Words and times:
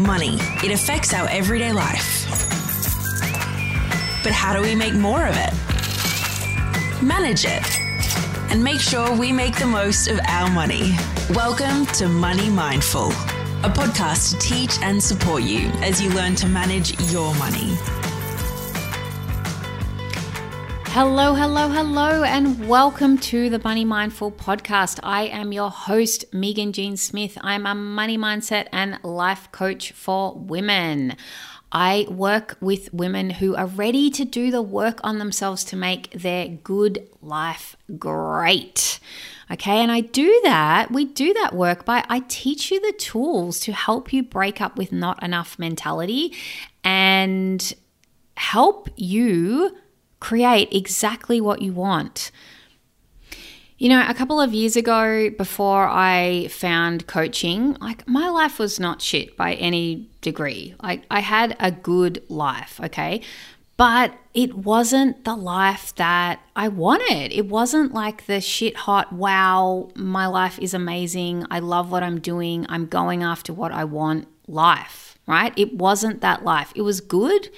Money. 0.00 0.38
It 0.64 0.72
affects 0.72 1.12
our 1.12 1.28
everyday 1.28 1.72
life. 1.72 2.26
But 4.22 4.32
how 4.32 4.54
do 4.54 4.62
we 4.62 4.74
make 4.74 4.94
more 4.94 5.26
of 5.26 5.34
it? 5.36 5.52
Manage 7.02 7.44
it. 7.44 7.62
And 8.50 8.64
make 8.64 8.80
sure 8.80 9.14
we 9.14 9.30
make 9.30 9.58
the 9.58 9.66
most 9.66 10.08
of 10.08 10.18
our 10.26 10.50
money. 10.50 10.96
Welcome 11.30 11.86
to 11.94 12.08
Money 12.08 12.48
Mindful, 12.48 13.08
a 13.62 13.70
podcast 13.70 14.32
to 14.32 14.38
teach 14.38 14.78
and 14.80 15.02
support 15.02 15.42
you 15.42 15.68
as 15.82 16.00
you 16.00 16.10
learn 16.10 16.34
to 16.36 16.48
manage 16.48 16.98
your 17.12 17.34
money. 17.34 17.76
Hello, 20.92 21.34
hello, 21.34 21.68
hello, 21.68 22.24
and 22.24 22.66
welcome 22.66 23.16
to 23.18 23.48
the 23.48 23.60
Money 23.62 23.84
Mindful 23.84 24.32
podcast. 24.32 24.98
I 25.04 25.22
am 25.26 25.52
your 25.52 25.70
host, 25.70 26.24
Megan 26.34 26.72
Jean 26.72 26.96
Smith. 26.96 27.38
I'm 27.42 27.64
a 27.64 27.76
money 27.76 28.18
mindset 28.18 28.66
and 28.72 28.98
life 29.04 29.52
coach 29.52 29.92
for 29.92 30.34
women. 30.34 31.16
I 31.70 32.06
work 32.10 32.56
with 32.60 32.92
women 32.92 33.30
who 33.30 33.54
are 33.54 33.68
ready 33.68 34.10
to 34.10 34.24
do 34.24 34.50
the 34.50 34.62
work 34.62 34.98
on 35.04 35.20
themselves 35.20 35.62
to 35.66 35.76
make 35.76 36.10
their 36.10 36.48
good 36.48 37.08
life 37.22 37.76
great. 37.96 38.98
Okay, 39.48 39.78
and 39.78 39.92
I 39.92 40.00
do 40.00 40.40
that, 40.42 40.90
we 40.90 41.04
do 41.04 41.32
that 41.34 41.54
work 41.54 41.84
by 41.84 42.04
I 42.08 42.24
teach 42.26 42.72
you 42.72 42.80
the 42.80 42.98
tools 42.98 43.60
to 43.60 43.72
help 43.72 44.12
you 44.12 44.24
break 44.24 44.60
up 44.60 44.76
with 44.76 44.90
not 44.90 45.22
enough 45.22 45.56
mentality 45.56 46.34
and 46.82 47.74
help 48.36 48.88
you 48.96 49.76
create 50.20 50.68
exactly 50.72 51.40
what 51.40 51.62
you 51.62 51.72
want. 51.72 52.30
You 53.78 53.88
know, 53.88 54.04
a 54.06 54.12
couple 54.12 54.38
of 54.38 54.52
years 54.52 54.76
ago, 54.76 55.30
before 55.30 55.88
I 55.88 56.48
found 56.48 57.06
coaching, 57.06 57.78
like 57.80 58.06
my 58.06 58.28
life 58.28 58.58
was 58.58 58.78
not 58.78 59.00
shit 59.00 59.38
by 59.38 59.54
any 59.54 60.10
degree. 60.20 60.74
Like 60.82 61.04
I 61.10 61.20
had 61.20 61.56
a 61.58 61.70
good 61.70 62.22
life, 62.28 62.78
okay? 62.84 63.22
But 63.78 64.12
it 64.34 64.54
wasn't 64.54 65.24
the 65.24 65.34
life 65.34 65.94
that 65.94 66.40
I 66.54 66.68
wanted. 66.68 67.32
It 67.32 67.46
wasn't 67.46 67.94
like 67.94 68.26
the 68.26 68.42
shit 68.42 68.76
hot, 68.76 69.14
wow, 69.14 69.88
my 69.94 70.26
life 70.26 70.58
is 70.58 70.74
amazing. 70.74 71.46
I 71.50 71.60
love 71.60 71.90
what 71.90 72.02
I'm 72.02 72.20
doing. 72.20 72.66
I'm 72.68 72.84
going 72.84 73.22
after 73.22 73.54
what 73.54 73.72
I 73.72 73.84
want 73.84 74.28
life, 74.46 75.18
right? 75.26 75.54
It 75.56 75.78
wasn't 75.78 76.20
that 76.20 76.44
life. 76.44 76.70
It 76.76 76.82
was 76.82 77.00
good 77.00 77.48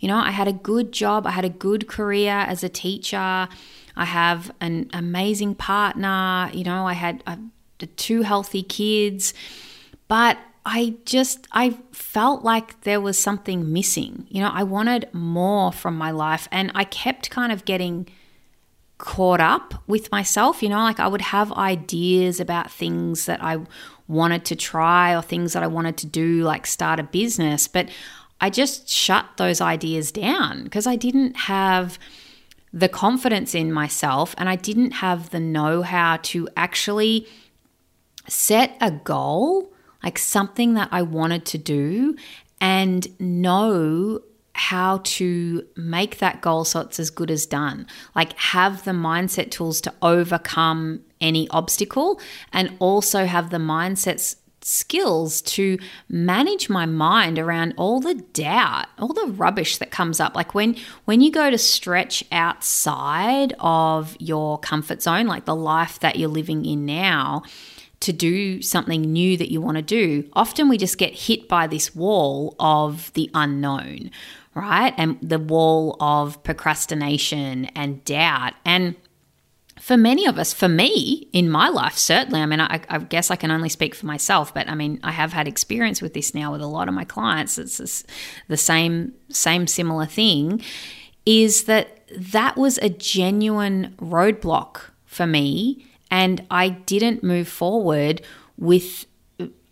you 0.00 0.08
know, 0.08 0.16
I 0.16 0.30
had 0.30 0.48
a 0.48 0.52
good 0.52 0.92
job, 0.92 1.26
I 1.26 1.30
had 1.30 1.44
a 1.44 1.50
good 1.50 1.86
career 1.86 2.32
as 2.32 2.64
a 2.64 2.68
teacher. 2.68 3.48
I 3.96 4.04
have 4.04 4.50
an 4.60 4.88
amazing 4.92 5.56
partner, 5.56 6.50
you 6.54 6.64
know, 6.64 6.86
I 6.86 6.94
had 6.94 7.22
uh, 7.26 7.36
two 7.96 8.22
healthy 8.22 8.62
kids. 8.62 9.34
But 10.08 10.38
I 10.64 10.96
just 11.04 11.46
I 11.52 11.78
felt 11.92 12.44
like 12.44 12.82
there 12.82 13.00
was 13.00 13.18
something 13.18 13.72
missing. 13.72 14.26
You 14.28 14.42
know, 14.42 14.50
I 14.52 14.62
wanted 14.62 15.08
more 15.12 15.72
from 15.72 15.96
my 15.96 16.10
life 16.10 16.48
and 16.50 16.70
I 16.74 16.84
kept 16.84 17.30
kind 17.30 17.52
of 17.52 17.64
getting 17.64 18.08
caught 18.98 19.40
up 19.40 19.82
with 19.86 20.12
myself, 20.12 20.62
you 20.62 20.68
know, 20.68 20.78
like 20.78 21.00
I 21.00 21.08
would 21.08 21.22
have 21.22 21.52
ideas 21.52 22.38
about 22.38 22.70
things 22.70 23.24
that 23.26 23.42
I 23.42 23.58
wanted 24.08 24.44
to 24.46 24.56
try 24.56 25.14
or 25.16 25.22
things 25.22 25.54
that 25.54 25.62
I 25.62 25.66
wanted 25.66 25.96
to 25.98 26.06
do 26.06 26.42
like 26.42 26.66
start 26.66 27.00
a 27.00 27.04
business, 27.04 27.66
but 27.66 27.88
I 28.40 28.50
just 28.50 28.88
shut 28.88 29.26
those 29.36 29.60
ideas 29.60 30.12
down 30.12 30.64
because 30.64 30.86
I 30.86 30.96
didn't 30.96 31.36
have 31.36 31.98
the 32.72 32.88
confidence 32.88 33.54
in 33.54 33.72
myself 33.72 34.34
and 34.38 34.48
I 34.48 34.56
didn't 34.56 34.92
have 34.92 35.30
the 35.30 35.40
know 35.40 35.82
how 35.82 36.18
to 36.22 36.48
actually 36.56 37.26
set 38.28 38.76
a 38.80 38.90
goal, 38.90 39.72
like 40.02 40.18
something 40.18 40.74
that 40.74 40.88
I 40.92 41.02
wanted 41.02 41.44
to 41.46 41.58
do, 41.58 42.16
and 42.60 43.08
know 43.20 44.20
how 44.52 45.00
to 45.04 45.66
make 45.76 46.18
that 46.18 46.40
goal 46.40 46.64
so 46.64 46.80
it's 46.80 47.00
as 47.00 47.10
good 47.10 47.30
as 47.30 47.46
done. 47.46 47.86
Like, 48.14 48.36
have 48.38 48.84
the 48.84 48.90
mindset 48.90 49.50
tools 49.50 49.80
to 49.82 49.94
overcome 50.02 51.00
any 51.20 51.48
obstacle 51.48 52.20
and 52.52 52.76
also 52.78 53.24
have 53.24 53.50
the 53.50 53.58
mindsets 53.58 54.36
skills 54.62 55.40
to 55.42 55.78
manage 56.08 56.68
my 56.68 56.86
mind 56.86 57.38
around 57.38 57.74
all 57.76 58.00
the 58.00 58.14
doubt 58.14 58.86
all 58.98 59.12
the 59.12 59.32
rubbish 59.32 59.78
that 59.78 59.90
comes 59.90 60.20
up. 60.20 60.34
Like 60.34 60.54
when 60.54 60.76
when 61.04 61.20
you 61.20 61.30
go 61.30 61.50
to 61.50 61.58
stretch 61.58 62.24
outside 62.30 63.54
of 63.58 64.16
your 64.18 64.58
comfort 64.58 65.02
zone 65.02 65.26
like 65.26 65.44
the 65.44 65.56
life 65.56 66.00
that 66.00 66.16
you're 66.16 66.28
living 66.28 66.64
in 66.64 66.84
now 66.84 67.42
to 68.00 68.12
do 68.12 68.62
something 68.62 69.02
new 69.02 69.36
that 69.36 69.50
you 69.50 69.60
want 69.60 69.76
to 69.76 69.82
do 69.82 70.28
often 70.32 70.68
we 70.68 70.78
just 70.78 70.96
get 70.96 71.14
hit 71.14 71.48
by 71.48 71.66
this 71.66 71.94
wall 71.94 72.54
of 72.58 73.12
the 73.12 73.30
unknown 73.34 74.10
right? 74.54 74.94
And 74.96 75.18
the 75.22 75.38
wall 75.38 75.96
of 76.00 76.42
procrastination 76.42 77.66
and 77.66 78.04
doubt. 78.04 78.54
And 78.64 78.96
for 79.90 79.96
many 79.96 80.24
of 80.24 80.38
us, 80.38 80.52
for 80.52 80.68
me 80.68 81.26
in 81.32 81.50
my 81.50 81.68
life, 81.68 81.98
certainly, 81.98 82.40
I 82.40 82.46
mean, 82.46 82.60
I, 82.60 82.80
I, 82.88 82.98
guess 82.98 83.28
I 83.28 83.34
can 83.34 83.50
only 83.50 83.68
speak 83.68 83.96
for 83.96 84.06
myself, 84.06 84.54
but 84.54 84.68
I 84.68 84.76
mean, 84.76 85.00
I 85.02 85.10
have 85.10 85.32
had 85.32 85.48
experience 85.48 86.00
with 86.00 86.14
this 86.14 86.32
now 86.32 86.52
with 86.52 86.60
a 86.60 86.66
lot 86.68 86.86
of 86.86 86.94
my 86.94 87.02
clients. 87.02 87.58
It's 87.58 88.04
the 88.46 88.56
same, 88.56 89.14
same 89.30 89.66
similar 89.66 90.06
thing 90.06 90.62
is 91.26 91.64
that 91.64 92.06
that 92.16 92.56
was 92.56 92.78
a 92.78 92.88
genuine 92.88 93.96
roadblock 93.98 94.82
for 95.06 95.26
me. 95.26 95.84
And 96.08 96.46
I 96.52 96.68
didn't 96.68 97.24
move 97.24 97.48
forward 97.48 98.22
with 98.56 99.06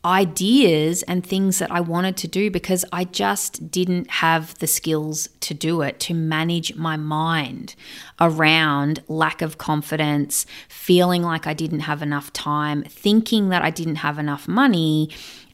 ideas 0.04 1.02
and 1.04 1.26
things 1.26 1.58
that 1.58 1.70
I 1.70 1.80
wanted 1.80 2.16
to 2.18 2.28
do 2.28 2.50
because 2.50 2.84
I 2.92 3.04
just 3.04 3.70
didn't 3.70 4.10
have 4.10 4.56
the 4.58 4.66
skills 4.66 5.28
to 5.40 5.54
do 5.54 5.82
it, 5.82 5.98
to 6.00 6.14
manage 6.14 6.76
my 6.76 6.96
mind 6.96 7.74
around 8.20 9.02
lack 9.08 9.42
of 9.42 9.58
confidence, 9.58 10.46
feeling 10.68 11.22
like 11.22 11.46
I 11.46 11.54
didn't 11.54 11.80
have 11.80 12.00
enough 12.00 12.32
time, 12.32 12.84
thinking 12.84 13.48
that 13.48 13.62
I 13.62 13.70
didn't 13.70 13.96
have 13.96 14.18
enough 14.18 14.46
money. 14.46 15.10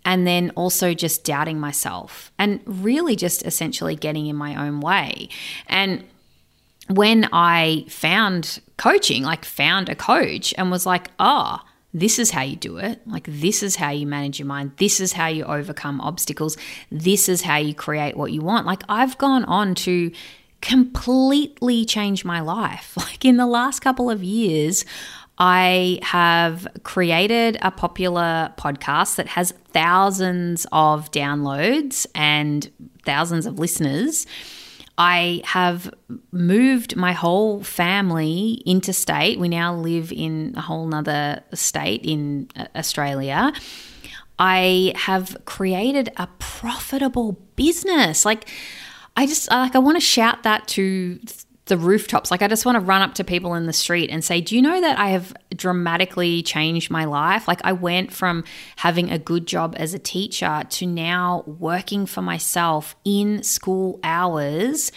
And 0.07 0.27
then 0.27 0.51
also 0.51 0.93
just 0.93 1.25
doubting 1.25 1.59
myself 1.59 2.31
and 2.39 2.61
really 2.67 3.17
just 3.17 3.43
essentially 3.47 3.97
getting 3.97 4.27
in 4.27 4.37
my 4.37 4.55
own 4.55 4.81
way. 4.81 5.31
And 5.67 6.05
when 6.89 7.27
I 7.33 7.87
found 7.89 8.61
coaching, 8.77 9.23
like 9.23 9.47
found 9.47 9.89
a 9.89 9.95
coach 9.95 10.53
and 10.59 10.71
was 10.71 10.85
like, 10.85 11.11
ah, 11.19 11.65
oh, 11.65 11.69
this 11.95 12.19
is 12.19 12.33
how 12.33 12.43
you 12.43 12.57
do 12.57 12.77
it. 12.79 13.01
Like, 13.07 13.25
this 13.29 13.63
is 13.63 13.77
how 13.77 13.91
you 13.91 14.05
manage 14.05 14.41
your 14.41 14.47
mind. 14.47 14.73
This 14.79 14.99
is 14.99 15.13
how 15.13 15.29
you 15.29 15.45
overcome 15.45 16.01
obstacles. 16.01 16.57
This 16.91 17.29
is 17.29 17.41
how 17.43 17.57
you 17.57 17.73
create 17.73 18.17
what 18.17 18.33
you 18.33 18.41
want. 18.41 18.67
Like, 18.67 18.83
I've 18.89 19.17
gone 19.17 19.45
on 19.45 19.77
to 19.77 20.11
completely 20.61 21.85
change 21.85 22.25
my 22.25 22.41
life. 22.41 22.97
Like, 23.05 23.25
in 23.25 23.37
the 23.37 23.47
last 23.47 23.79
couple 23.81 24.11
of 24.11 24.25
years, 24.25 24.85
I 25.39 26.01
have 26.03 26.67
created 26.83 27.59
a 27.63 27.71
popular 27.71 28.53
podcast 28.59 29.17
that 29.17 29.29
has 29.29 29.53
thousands 29.73 30.67
of 30.73 31.11
downloads 31.13 32.07
and 32.15 32.69
thousands 33.05 33.47
of 33.47 33.59
listeners. 33.59 34.27
I 34.97 35.43
have 35.45 35.93
moved 36.31 36.95
my 36.95 37.13
whole 37.13 37.63
family 37.65 38.63
interstate. 38.65 39.39
We 39.39 39.49
now 39.49 39.75
live 39.75 40.13
in 40.13 40.55
a 40.57 40.61
whole 40.61 40.87
nother 40.87 41.43
state 41.53 42.03
in 42.05 42.49
uh, 42.57 42.67
Australia. 42.77 43.53
I 44.39 44.93
have 44.97 45.37
created 45.45 46.13
a 46.17 46.29
profitable 46.39 47.33
business. 47.57 48.25
Like, 48.25 48.49
I 49.17 49.27
just 49.27 49.51
like 49.51 49.75
I 49.75 49.79
want 49.79 49.97
to 49.97 50.01
shout 50.01 50.43
that 50.43 50.69
to 50.69 51.21
the 51.67 51.79
rooftops. 51.79 52.31
Like, 52.31 52.43
I 52.43 52.49
just 52.49 52.67
want 52.67 52.77
to 52.77 52.81
run 52.81 53.01
up 53.01 53.15
to 53.15 53.25
people 53.25 53.55
in 53.55 53.67
the 53.67 53.73
street 53.73 54.11
and 54.11 54.23
say, 54.23 54.41
Do 54.41 54.55
you 54.55 54.63
know 54.63 54.81
that 54.81 54.99
I 54.99 55.09
have 55.09 55.35
dramatically 55.55 56.43
changed 56.43 56.91
my 56.91 57.05
life? 57.05 57.49
Like, 57.49 57.61
I 57.65 57.73
went 57.73 58.13
from 58.13 58.45
having 58.77 59.11
a 59.11 59.19
good 59.19 59.47
job 59.47 59.75
as 59.79 59.95
a 59.95 59.99
teacher 59.99 60.63
to 60.69 60.87
now 60.87 61.43
working 61.47 62.07
for 62.07 62.23
myself 62.23 62.97
in 63.05 63.43
school 63.43 63.99
hours 64.03 64.93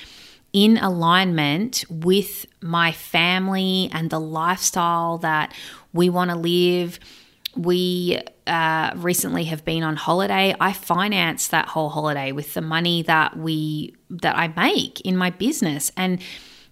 in 0.53 0.77
alignment 0.77 1.85
with 1.89 2.45
my 2.61 2.91
family 2.91 3.89
and 3.93 4.09
the 4.09 4.19
lifestyle 4.19 5.19
that 5.19 5.53
we 5.93 6.09
want 6.09 6.31
to 6.31 6.35
live. 6.35 6.99
We 7.55 8.21
uh, 8.45 8.91
recently 8.95 9.45
have 9.45 9.63
been 9.65 9.83
on 9.83 9.95
holiday. 9.95 10.55
I 10.59 10.73
finance 10.73 11.47
that 11.49 11.67
whole 11.69 11.89
holiday 11.89 12.31
with 12.31 12.53
the 12.53 12.61
money 12.61 13.03
that 13.03 13.37
we 13.37 13.95
that 14.09 14.37
I 14.37 14.47
make 14.49 15.01
in 15.01 15.17
my 15.17 15.31
business, 15.31 15.91
and 15.97 16.21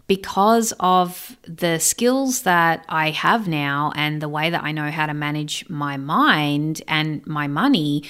because 0.07 0.73
of 0.79 1.37
the 1.47 1.79
skills 1.79 2.43
that 2.43 2.85
I 2.87 3.11
have 3.11 3.47
now 3.47 3.91
and 3.95 4.21
the 4.21 4.29
way 4.29 4.49
that 4.49 4.63
I 4.63 4.71
know 4.71 4.91
how 4.91 5.07
to 5.07 5.13
manage 5.13 5.67
my 5.69 5.97
mind 5.97 6.81
and 6.87 7.25
my 7.25 7.47
money, 7.47 8.03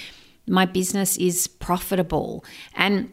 my 0.47 0.65
business 0.65 1.17
is 1.17 1.47
profitable. 1.47 2.43
And 2.73 3.11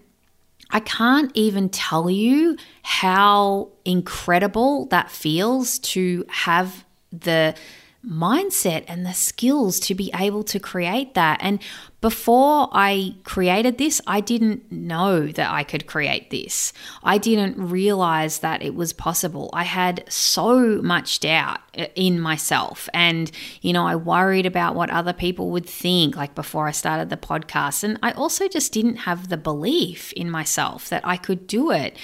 I 0.71 0.81
can't 0.81 1.31
even 1.35 1.69
tell 1.69 2.11
you 2.11 2.57
how 2.83 3.71
incredible 3.85 4.87
that 4.87 5.11
feels 5.11 5.79
to 5.81 6.25
have 6.29 6.85
the 7.13 7.55
mindset 8.05 8.85
and 8.89 9.07
the 9.07 9.13
skills 9.13 9.79
to 9.79 9.95
be 9.95 10.11
able 10.15 10.43
to 10.43 10.59
create 10.59 11.15
that. 11.15 11.39
And 11.41 11.61
before 12.01 12.69
I 12.73 13.15
created 13.23 13.79
this, 13.79 14.01
I 14.09 14.21
didn't 14.21 14.73
know 14.73 15.29
that 15.29 15.51
I 15.51 15.63
could 15.63 15.87
create 15.87 16.31
this. 16.31 16.73
I 17.05 17.19
didn't 17.19 17.57
realize 17.57 18.41
that 18.41 18.61
it 18.61 18.75
was 18.75 18.93
possible. 18.93 19.51
I 19.53 19.63
had 19.63 20.05
so 20.09 20.83
much 20.83 21.21
doubt 21.21 21.61
uh, 21.79 21.87
in 21.95 22.21
myself. 22.21 22.89
And, 22.93 23.31
you 23.61 23.73
know, 23.73 23.87
I 23.87 23.95
worried 23.95 24.47
about 24.47 24.75
what 24.75 24.91
other 24.91 25.13
people 25.13 25.51
would 25.51 25.67
think, 25.67 26.17
like 26.17 26.35
before 26.35 26.67
I 26.67 26.73
started 26.73 27.09
the 27.09 27.17
podcast. 27.17 27.85
And 27.85 28.01
I 28.03 28.11
also 28.13 28.49
just 28.49 28.73
didn't 28.73 28.97
have 28.97 29.29
the 29.29 29.37
belief 29.37 30.13
in 30.15 30.29
myself 30.29 30.89
that 30.89 31.07
I 31.07 31.17
could 31.17 31.47
do 31.47 31.71
it. 31.71 31.97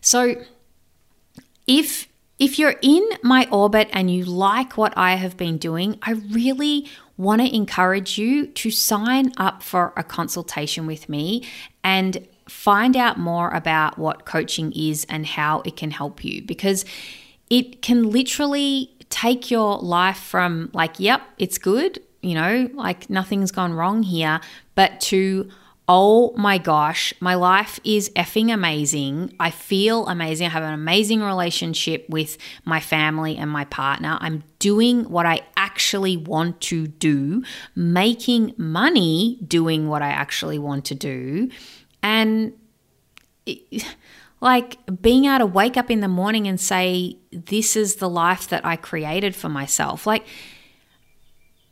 So, 0.00 0.36
if 1.66 2.08
if 2.38 2.58
you're 2.58 2.76
in 2.82 3.08
my 3.22 3.48
orbit 3.50 3.88
and 3.92 4.10
you 4.10 4.24
like 4.24 4.76
what 4.76 4.96
I 4.96 5.16
have 5.16 5.36
been 5.36 5.58
doing, 5.58 5.98
I 6.02 6.12
really 6.12 6.86
want 7.16 7.40
to 7.42 7.54
encourage 7.54 8.16
you 8.16 8.46
to 8.46 8.70
sign 8.70 9.32
up 9.36 9.62
for 9.62 9.92
a 9.96 10.04
consultation 10.04 10.86
with 10.86 11.08
me 11.08 11.44
and 11.82 12.26
find 12.48 12.96
out 12.96 13.18
more 13.18 13.50
about 13.50 13.98
what 13.98 14.24
coaching 14.24 14.72
is 14.72 15.04
and 15.08 15.26
how 15.26 15.62
it 15.62 15.76
can 15.76 15.90
help 15.90 16.24
you. 16.24 16.40
Because 16.42 16.84
it 17.50 17.82
can 17.82 18.10
literally 18.10 18.94
take 19.10 19.50
your 19.50 19.78
life 19.78 20.18
from 20.18 20.70
like, 20.72 21.00
yep, 21.00 21.22
it's 21.38 21.58
good, 21.58 22.00
you 22.22 22.34
know, 22.34 22.70
like 22.74 23.10
nothing's 23.10 23.50
gone 23.50 23.72
wrong 23.72 24.02
here, 24.02 24.40
but 24.74 25.00
to 25.00 25.50
oh 25.88 26.34
my 26.36 26.58
gosh, 26.58 27.14
my 27.18 27.34
life 27.34 27.80
is 27.82 28.10
effing 28.10 28.52
amazing. 28.52 29.34
I 29.40 29.50
feel 29.50 30.06
amazing. 30.06 30.46
I 30.46 30.50
have 30.50 30.62
an 30.62 30.74
amazing 30.74 31.22
relationship 31.22 32.04
with 32.10 32.36
my 32.66 32.78
family 32.78 33.38
and 33.38 33.50
my 33.50 33.64
partner. 33.64 34.18
I'm 34.20 34.44
doing 34.58 35.08
what 35.10 35.24
I 35.24 35.40
actually 35.56 36.18
want 36.18 36.60
to 36.62 36.86
do, 36.86 37.42
making 37.74 38.54
money 38.58 39.38
doing 39.46 39.88
what 39.88 40.02
I 40.02 40.08
actually 40.08 40.58
want 40.58 40.84
to 40.86 40.94
do. 40.94 41.48
And 42.02 42.52
it, 43.46 43.84
like 44.42 44.78
being 45.00 45.24
able 45.24 45.38
to 45.38 45.46
wake 45.46 45.78
up 45.78 45.90
in 45.90 46.00
the 46.00 46.08
morning 46.08 46.46
and 46.46 46.60
say, 46.60 47.16
This 47.32 47.76
is 47.76 47.96
the 47.96 48.10
life 48.10 48.48
that 48.48 48.64
I 48.64 48.76
created 48.76 49.34
for 49.34 49.48
myself. 49.48 50.06
Like, 50.06 50.26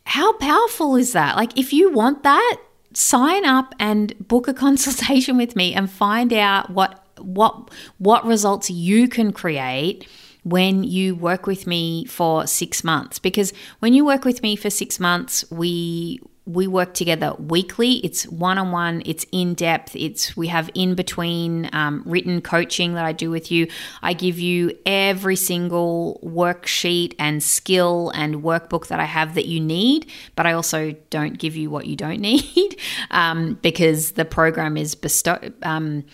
how 0.05 0.33
powerful 0.35 0.97
is 0.97 1.13
that? 1.13 1.37
Like, 1.37 1.59
if 1.59 1.73
you 1.73 1.91
want 1.91 2.23
that, 2.23 2.57
sign 2.97 3.45
up 3.45 3.75
and 3.79 4.15
book 4.27 4.49
a 4.49 4.55
consultation 4.67 5.37
with 5.37 5.55
me 5.55 5.75
and 5.75 5.91
find 5.91 6.33
out 6.33 6.71
what 6.71 7.03
what 7.19 7.71
what 7.99 8.25
results 8.25 8.71
you 8.71 9.09
can 9.09 9.33
create 9.33 10.09
when 10.43 10.83
you 10.83 11.15
work 11.15 11.47
with 11.47 11.67
me 11.67 12.05
for 12.05 12.47
6 12.47 12.85
months. 12.85 13.19
Because 13.19 13.53
when 13.81 13.93
you 13.95 14.05
work 14.05 14.25
with 14.25 14.43
me 14.43 14.57
for 14.57 14.71
6 14.71 15.01
months 15.01 15.45
we 15.51 16.21
we 16.47 16.69
work 16.69 16.95
together 16.95 17.35
weekly. 17.39 17.95
It's 18.05 18.27
one 18.29 18.57
on 18.57 18.71
one. 18.71 19.03
It's 19.05 19.27
in 19.33 19.55
depth. 19.55 19.97
It's 19.97 20.37
we 20.37 20.47
have 20.47 20.71
in 20.75 20.95
between 20.95 21.69
um, 21.73 22.05
written 22.07 22.41
coaching 22.41 22.95
that 22.95 23.05
I 23.05 23.13
do 23.13 23.31
with 23.31 23.51
you. 23.51 23.67
I 24.01 24.13
give 24.13 24.39
you 24.39 24.79
every 24.87 25.35
single 25.35 26.21
worksheet 26.25 27.15
and 27.19 27.43
skill 27.43 28.13
and 28.15 28.37
workbook 28.45 28.87
that 28.87 29.01
I 29.01 29.05
have 29.05 29.35
that 29.35 29.47
you 29.47 29.59
need, 29.59 30.11
but 30.37 30.47
I 30.47 30.53
also 30.53 30.95
don't 31.11 31.37
give 31.37 31.57
you 31.57 31.69
what 31.69 31.87
you 31.87 31.97
don't 31.97 32.21
need 32.21 32.81
um, 33.11 33.59
because 33.61 34.13
the 34.13 34.25
program 34.25 34.77
is 34.77 34.95
bestow. 34.95 35.39
Um, 35.65 36.05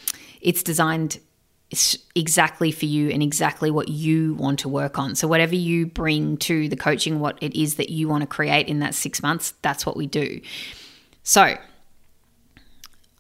it's 0.40 0.62
designed 0.62 1.20
exactly 2.15 2.71
for 2.71 2.85
you 2.85 3.09
and 3.11 3.23
exactly 3.23 3.71
what 3.71 3.89
you 3.89 4.35
want 4.35 4.59
to 4.61 4.69
work 4.69 4.99
on. 4.99 5.15
So, 5.15 5.27
whatever 5.27 5.55
you 5.55 5.87
bring 5.87 6.37
to 6.39 6.69
the 6.69 6.77
coaching, 6.77 7.21
what 7.21 7.39
it 7.41 7.59
is 7.59 7.77
that 7.77 7.91
you 7.91 8.09
want 8.09 8.23
to 8.23 8.27
create 8.27 8.69
in 8.69 8.81
that 8.81 8.95
six 8.95 9.23
months, 9.23 9.55
that's 9.63 9.87
what 9.87 9.97
we 9.97 10.07
do. 10.07 10.41
So, 11.23 11.57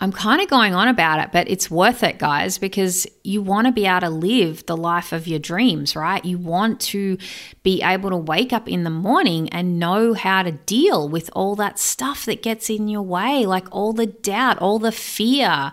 I'm 0.02 0.10
kind 0.10 0.42
of 0.42 0.48
going 0.48 0.74
on 0.74 0.88
about 0.88 1.20
it, 1.20 1.30
but 1.30 1.48
it's 1.48 1.70
worth 1.70 2.02
it, 2.02 2.18
guys, 2.18 2.58
because 2.58 3.06
you 3.22 3.40
want 3.40 3.68
to 3.68 3.72
be 3.72 3.86
able 3.86 4.00
to 4.00 4.10
live 4.10 4.66
the 4.66 4.76
life 4.76 5.12
of 5.12 5.28
your 5.28 5.38
dreams, 5.38 5.94
right? 5.94 6.24
You 6.24 6.38
want 6.38 6.80
to 6.80 7.16
be 7.62 7.82
able 7.84 8.10
to 8.10 8.16
wake 8.16 8.52
up 8.52 8.68
in 8.68 8.82
the 8.82 8.90
morning 8.90 9.48
and 9.50 9.78
know 9.78 10.12
how 10.12 10.42
to 10.42 10.50
deal 10.50 11.08
with 11.08 11.30
all 11.34 11.54
that 11.54 11.78
stuff 11.78 12.24
that 12.24 12.42
gets 12.42 12.68
in 12.68 12.88
your 12.88 13.02
way, 13.02 13.46
like 13.46 13.68
all 13.70 13.92
the 13.92 14.06
doubt, 14.06 14.58
all 14.58 14.80
the 14.80 14.90
fear, 14.90 15.70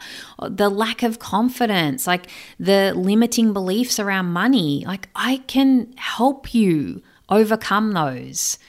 the 0.48 0.70
lack 0.70 1.02
of 1.02 1.18
confidence, 1.18 2.06
like 2.06 2.28
the 2.60 2.94
limiting 2.96 3.52
beliefs 3.52 4.00
around 4.00 4.28
money. 4.28 4.84
Like, 4.86 5.10
I 5.16 5.38
can 5.48 5.92
help 5.98 6.54
you 6.54 7.02
overcome 7.30 7.94
those. 7.94 8.60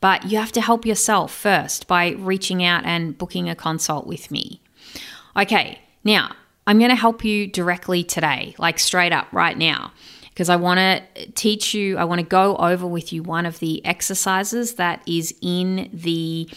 But 0.00 0.30
you 0.30 0.38
have 0.38 0.52
to 0.52 0.62
help 0.62 0.86
yourself 0.86 1.30
first 1.30 1.86
by 1.86 2.12
reaching 2.12 2.64
out 2.64 2.86
and 2.86 3.18
booking 3.18 3.50
a 3.50 3.54
consult 3.54 4.06
with 4.06 4.30
me. 4.30 4.62
Okay, 5.40 5.78
now 6.04 6.34
I'm 6.66 6.78
going 6.78 6.90
to 6.90 6.96
help 6.96 7.24
you 7.24 7.46
directly 7.46 8.04
today, 8.04 8.54
like 8.58 8.78
straight 8.78 9.12
up 9.12 9.26
right 9.32 9.56
now, 9.56 9.92
because 10.28 10.50
I 10.50 10.56
want 10.56 10.78
to 10.78 11.30
teach 11.32 11.72
you, 11.72 11.96
I 11.96 12.04
want 12.04 12.18
to 12.18 12.26
go 12.26 12.56
over 12.56 12.86
with 12.86 13.10
you 13.10 13.22
one 13.22 13.46
of 13.46 13.58
the 13.58 13.84
exercises 13.86 14.74
that 14.74 15.02
is 15.06 15.34
in 15.40 15.88
the 15.94 16.50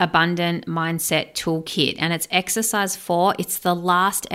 Abundant 0.00 0.66
Mindset 0.66 1.34
Toolkit. 1.34 1.94
And 1.98 2.12
it's 2.12 2.26
exercise 2.32 2.96
four, 2.96 3.34
it's 3.38 3.58
the 3.58 3.76
last 3.76 4.26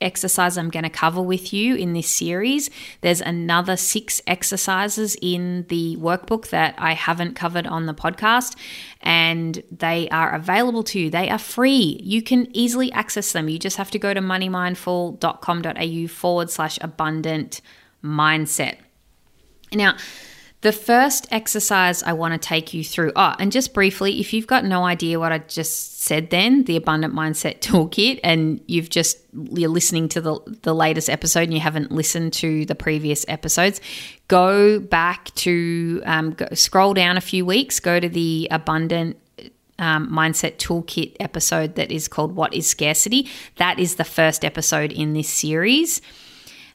exercise 0.00 0.56
I'm 0.58 0.70
going 0.70 0.82
to 0.84 0.90
cover 0.90 1.22
with 1.22 1.52
you 1.52 1.74
in 1.74 1.92
this 1.92 2.08
series. 2.08 2.70
There's 3.00 3.20
another 3.20 3.76
six 3.76 4.20
exercises 4.26 5.16
in 5.22 5.66
the 5.68 5.96
workbook 5.96 6.50
that 6.50 6.74
I 6.78 6.92
haven't 6.92 7.34
covered 7.34 7.66
on 7.66 7.86
the 7.86 7.94
podcast, 7.94 8.56
and 9.00 9.62
they 9.70 10.08
are 10.10 10.34
available 10.34 10.82
to 10.84 11.00
you. 11.00 11.10
They 11.10 11.30
are 11.30 11.38
free. 11.38 12.00
You 12.02 12.22
can 12.22 12.48
easily 12.54 12.92
access 12.92 13.32
them. 13.32 13.48
You 13.48 13.58
just 13.58 13.76
have 13.76 13.90
to 13.92 13.98
go 13.98 14.12
to 14.14 14.20
moneymindful.com.au 14.20 16.08
forward 16.08 16.50
slash 16.50 16.78
abundant 16.80 17.60
mindset. 18.02 18.76
Now, 19.72 19.96
the 20.66 20.72
first 20.72 21.28
exercise 21.30 22.02
I 22.02 22.12
want 22.14 22.34
to 22.34 22.38
take 22.38 22.74
you 22.74 22.82
through, 22.82 23.12
oh, 23.14 23.36
and 23.38 23.52
just 23.52 23.72
briefly, 23.72 24.18
if 24.18 24.32
you've 24.32 24.48
got 24.48 24.64
no 24.64 24.82
idea 24.82 25.20
what 25.20 25.30
I 25.30 25.38
just 25.38 26.00
said 26.00 26.30
then, 26.30 26.64
the 26.64 26.74
Abundant 26.74 27.14
Mindset 27.14 27.60
Toolkit, 27.60 28.18
and 28.24 28.60
you've 28.66 28.90
just, 28.90 29.18
you're 29.32 29.70
listening 29.70 30.08
to 30.08 30.20
the, 30.20 30.40
the 30.62 30.74
latest 30.74 31.08
episode 31.08 31.44
and 31.44 31.54
you 31.54 31.60
haven't 31.60 31.92
listened 31.92 32.32
to 32.32 32.66
the 32.66 32.74
previous 32.74 33.24
episodes, 33.28 33.80
go 34.26 34.80
back 34.80 35.32
to, 35.36 36.02
um, 36.04 36.32
go, 36.32 36.48
scroll 36.54 36.94
down 36.94 37.16
a 37.16 37.20
few 37.20 37.46
weeks, 37.46 37.78
go 37.78 38.00
to 38.00 38.08
the 38.08 38.48
Abundant 38.50 39.16
um, 39.78 40.10
mindset 40.10 40.56
toolkit 40.56 41.14
episode 41.20 41.76
that 41.76 41.92
is 41.92 42.08
called 42.08 42.34
What 42.34 42.52
is 42.52 42.68
Scarcity. 42.68 43.28
That 43.58 43.78
is 43.78 43.94
the 43.94 44.04
first 44.04 44.44
episode 44.44 44.90
in 44.90 45.12
this 45.12 45.28
series. 45.28 46.02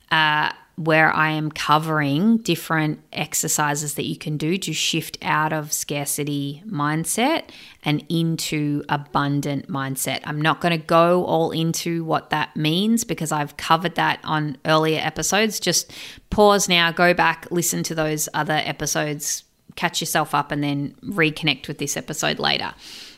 Uh, 0.10 0.54
where 0.86 1.16
I 1.16 1.32
am 1.32 1.52
covering 1.52 2.38
different 2.38 3.00
exercises 3.14 3.94
that 3.96 4.06
you 4.06 4.18
can 4.18 4.38
do 4.38 4.58
to 4.58 4.74
shift 4.74 5.18
out 5.22 5.54
of 5.54 5.72
scarcity 5.72 6.64
mindset 6.68 7.50
and 7.84 8.04
into 8.10 8.84
abundant 8.90 9.68
mindset. 9.68 10.22
I'm 10.24 10.42
not 10.42 10.60
going 10.62 10.78
to 10.80 10.86
go 10.86 11.26
all 11.26 11.52
into 11.52 12.04
what 12.04 12.32
that 12.32 12.56
means 12.56 13.04
because 13.04 13.32
I've 13.32 13.58
covered 13.58 13.96
that 13.96 14.20
on 14.24 14.58
earlier 14.66 15.00
episodes. 15.02 15.60
Just 15.60 15.92
pause 16.30 16.68
now, 16.68 16.92
go 16.92 17.14
back, 17.14 17.48
listen 17.52 17.84
to 17.84 17.96
those 17.96 18.28
other 18.34 18.62
episodes, 18.64 19.44
catch 19.76 20.02
yourself 20.02 20.34
up, 20.34 20.52
and 20.52 20.64
then 20.64 20.96
reconnect 21.04 21.68
with 21.68 21.78
this 21.78 21.96
episode 21.96 22.40
later. 22.40 22.74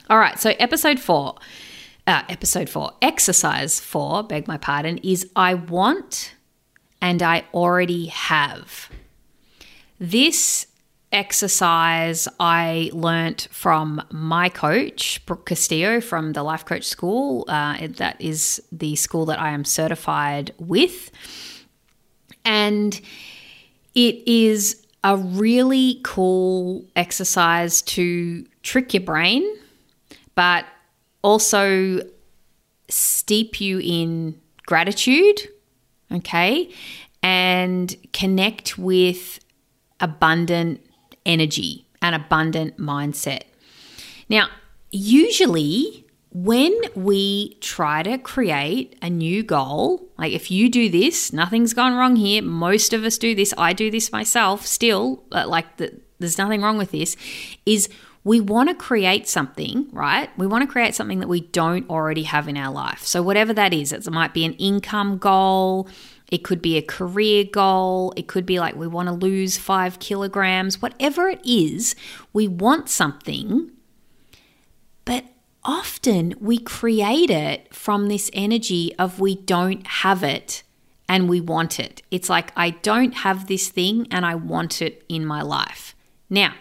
All 0.10 0.20
right, 0.20 0.39
so 0.39 0.51
episode 0.60 1.00
four. 1.00 1.36
Uh, 2.05 2.22
episode 2.27 2.67
four, 2.67 2.91
exercise 3.01 3.79
four, 3.79 4.24
beg 4.24 4.46
my 4.46 4.58
pardon, 4.58 4.98
is 4.98 5.29
I 5.38 5.53
want 5.53 6.34
and 7.04 7.22
I 7.22 7.44
already 7.54 8.06
have. 8.06 8.90
This 10.00 10.68
exercise 11.12 12.30
I 12.40 12.92
learnt 12.94 13.50
from 13.52 14.02
my 14.10 14.48
coach, 14.48 15.24
Brooke 15.26 15.46
Castillo 15.46 16.00
from 16.00 16.32
the 16.32 16.44
Life 16.44 16.64
Coach 16.64 16.86
School. 16.86 17.44
Uh, 17.50 17.88
that 17.98 18.22
is 18.22 18.64
the 18.72 18.96
school 18.96 19.26
that 19.26 19.38
I 19.38 19.50
am 19.50 19.66
certified 19.66 20.54
with. 20.58 21.12
And 22.46 23.00
it 23.96 24.26
is 24.26 24.88
a 25.04 25.18
really 25.18 26.00
cool 26.06 26.86
exercise 26.96 27.82
to 27.82 28.46
trick 28.64 28.94
your 28.94 29.04
brain, 29.04 29.44
but 30.36 30.64
also 31.22 32.00
steep 32.88 33.60
you 33.60 33.80
in 33.84 34.40
gratitude 34.66 35.50
okay, 36.13 36.70
and 37.22 37.96
connect 38.12 38.77
with 38.77 39.39
abundant 40.00 40.82
energy 41.25 41.86
and 42.01 42.15
abundant 42.15 42.77
mindset. 42.77 43.43
Now, 44.29 44.50
usually 44.91 46.05
when 46.34 46.74
we 46.96 47.55
try 47.62 48.01
to 48.03 48.17
create 48.17 48.98
a 49.01 49.10
new 49.10 49.43
goal, 49.43 50.10
like 50.17 50.34
if 50.34 50.50
you 50.50 50.67
do 50.67 50.89
this, 50.89 51.32
nothing's 51.32 51.74
gone 51.74 51.93
wrong 51.96 52.15
here. 52.15 52.41
Most 52.41 52.91
of 52.91 53.03
us 53.03 53.17
do 53.17 53.36
this. 53.36 53.53
I 53.58 53.74
do 53.74 53.91
this 53.91 54.12
myself 54.12 54.65
still, 54.65 55.24
like 55.32 55.77
the 55.77 56.00
there's 56.20 56.38
nothing 56.38 56.62
wrong 56.62 56.77
with 56.77 56.91
this, 56.91 57.17
is 57.65 57.89
we 58.24 58.39
want 58.39 58.70
to 58.70 58.75
create 58.75 59.27
something, 59.27 59.88
right? 59.92 60.30
We 60.38 60.48
want 60.48 60.62
to 60.63 60.72
create 60.72 60.96
something 60.96 61.20
that 61.20 61.27
we 61.27 61.42
don't 61.42 61.89
already 61.89 62.24
have 62.24 62.48
in 62.48 62.56
our 62.56 62.72
life. 62.72 63.03
So, 63.03 63.22
whatever 63.22 63.53
that 63.53 63.74
is, 63.74 63.92
it 63.92 64.10
might 64.10 64.34
be 64.34 64.46
an 64.46 64.53
income 64.53 65.18
goal, 65.18 65.89
it 66.32 66.44
could 66.44 66.62
be 66.62 66.77
a 66.77 66.82
career 66.82 67.44
goal, 67.44 68.13
it 68.15 68.27
could 68.27 68.46
be 68.46 68.60
like 68.60 68.75
we 68.75 68.88
want 68.88 69.08
to 69.08 69.13
lose 69.13 69.58
five 69.58 70.00
kilograms, 70.00 70.82
whatever 70.82 71.27
it 71.27 71.46
is, 71.46 71.96
we 72.32 72.48
want 72.48 72.89
something, 72.89 73.72
but 75.06 75.25
often 75.63 76.34
we 76.39 76.58
create 76.58 77.30
it 77.30 77.74
from 77.74 78.08
this 78.08 78.30
energy 78.34 78.96
of 78.98 79.20
we 79.20 79.36
don't 79.36 79.86
have 79.86 80.24
it 80.24 80.63
and 81.10 81.30
we 81.30 81.42
want 81.42 81.80
it. 81.80 82.01
It's 82.10 82.30
like, 82.30 82.51
I 82.56 82.72
don't 82.72 83.13
have 83.13 83.48
this 83.48 83.70
thing 83.70 84.08
and 84.10 84.25
I 84.25 84.36
want 84.36 84.82
it 84.82 85.03
in 85.10 85.25
my 85.25 85.42
life. 85.42 85.96
Now, 86.30 86.53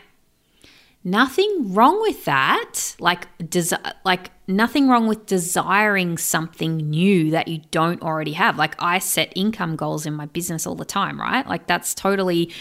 nothing 1.04 1.73
wrong 1.73 2.00
with 2.00 2.25
that. 2.25 2.97
Like, 2.99 3.26
desi- 3.38 3.94
like 4.04 4.30
nothing 4.47 4.88
wrong 4.88 5.06
with 5.06 5.26
desiring 5.26 6.18
something 6.18 6.76
new 6.76 7.30
that 7.30 7.49
you 7.49 7.62
don't 7.71 8.02
already 8.02 8.32
have. 8.32 8.56
Like, 8.56 8.75
I 8.80 8.99
set 8.99 9.32
income 9.37 9.76
goals 9.76 10.06
in 10.06 10.14
my 10.14 10.26
business 10.26 10.66
all 10.66 10.75
the 10.75 10.85
time, 10.85 11.21
right? 11.21 11.47
Like, 11.47 11.66
that's 11.66 11.94
totally 11.94 12.52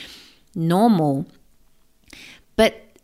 normal. 0.55 1.25
But 2.55 2.97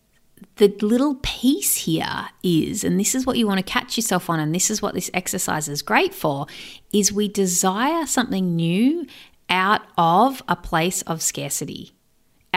the 0.58 0.76
little 0.82 1.16
piece 1.22 1.76
here 1.76 2.30
is, 2.44 2.84
and 2.84 3.00
this 3.00 3.16
is 3.16 3.26
what 3.26 3.38
you 3.38 3.48
want 3.48 3.60
to 3.60 3.64
catch 3.64 3.98
yourself 3.98 4.30
on, 4.30 4.40
and 4.40 4.54
this 4.54 4.70
is 4.70 4.82
what 4.82 4.94
this 4.94 5.10
exercise 5.14 5.68
is 5.68 5.82
great 5.82 6.14
for, 6.14 6.48
is 6.92 7.12
we 7.12 7.28
desire 7.28 8.06
something 8.06 8.56
new 8.56 9.06
out 9.50 9.82
of 9.98 10.42
a 10.48 10.56
place 10.56 11.02
of 11.04 11.22
scarcity, 11.22 11.94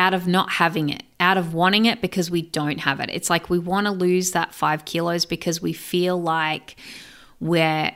out 0.00 0.14
of 0.14 0.26
not 0.26 0.52
having 0.52 0.88
it, 0.88 1.02
out 1.20 1.36
of 1.36 1.52
wanting 1.52 1.84
it 1.84 2.00
because 2.00 2.30
we 2.30 2.40
don't 2.40 2.78
have 2.78 3.00
it. 3.00 3.10
It's 3.12 3.28
like 3.28 3.50
we 3.50 3.58
want 3.58 3.86
to 3.86 3.92
lose 3.92 4.30
that 4.30 4.54
five 4.54 4.86
kilos 4.86 5.26
because 5.26 5.60
we 5.60 5.74
feel 5.74 6.20
like 6.20 6.76
we're 7.38 7.92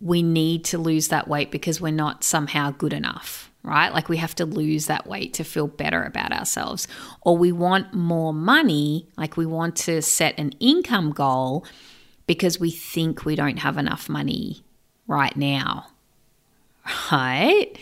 we 0.00 0.20
need 0.20 0.64
to 0.64 0.78
lose 0.78 1.08
that 1.08 1.28
weight 1.28 1.52
because 1.52 1.80
we're 1.80 1.92
not 1.92 2.24
somehow 2.24 2.72
good 2.72 2.92
enough 2.92 3.52
right? 3.62 3.92
Like 3.92 4.08
we 4.08 4.18
have 4.18 4.34
to 4.36 4.46
lose 4.46 4.86
that 4.86 5.08
weight 5.08 5.34
to 5.34 5.44
feel 5.44 5.66
better 5.66 6.04
about 6.04 6.30
ourselves. 6.30 6.86
Or 7.22 7.36
we 7.36 7.50
want 7.50 7.92
more 7.92 8.32
money, 8.32 9.08
like 9.16 9.36
we 9.36 9.44
want 9.44 9.74
to 9.78 10.02
set 10.02 10.38
an 10.38 10.52
income 10.60 11.10
goal 11.10 11.66
because 12.28 12.60
we 12.60 12.70
think 12.70 13.24
we 13.24 13.34
don't 13.34 13.58
have 13.58 13.76
enough 13.76 14.08
money 14.08 14.62
right 15.08 15.36
now, 15.36 15.88
right? 17.10 17.76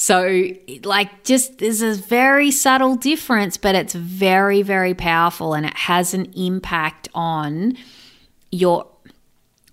So, 0.00 0.48
like, 0.82 1.24
just 1.24 1.58
there's 1.58 1.82
a 1.82 1.92
very 1.92 2.50
subtle 2.50 2.96
difference, 2.96 3.58
but 3.58 3.74
it's 3.74 3.92
very, 3.92 4.62
very 4.62 4.94
powerful 4.94 5.52
and 5.52 5.66
it 5.66 5.76
has 5.76 6.14
an 6.14 6.32
impact 6.32 7.10
on 7.14 7.76
your 8.50 8.86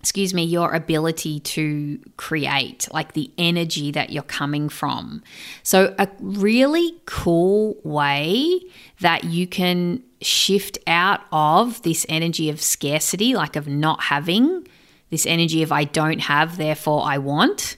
excuse 0.00 0.34
me, 0.34 0.44
your 0.44 0.74
ability 0.74 1.40
to 1.40 1.98
create, 2.18 2.86
like 2.92 3.14
the 3.14 3.30
energy 3.38 3.90
that 3.90 4.10
you're 4.10 4.22
coming 4.22 4.68
from. 4.68 5.22
So, 5.62 5.94
a 5.98 6.06
really 6.20 6.92
cool 7.06 7.78
way 7.82 8.60
that 9.00 9.24
you 9.24 9.46
can 9.46 10.02
shift 10.20 10.76
out 10.86 11.22
of 11.32 11.80
this 11.82 12.04
energy 12.06 12.50
of 12.50 12.60
scarcity, 12.60 13.34
like 13.34 13.56
of 13.56 13.66
not 13.66 14.02
having, 14.02 14.68
this 15.08 15.24
energy 15.24 15.62
of 15.62 15.72
I 15.72 15.84
don't 15.84 16.20
have, 16.20 16.58
therefore 16.58 17.02
I 17.06 17.16
want, 17.16 17.76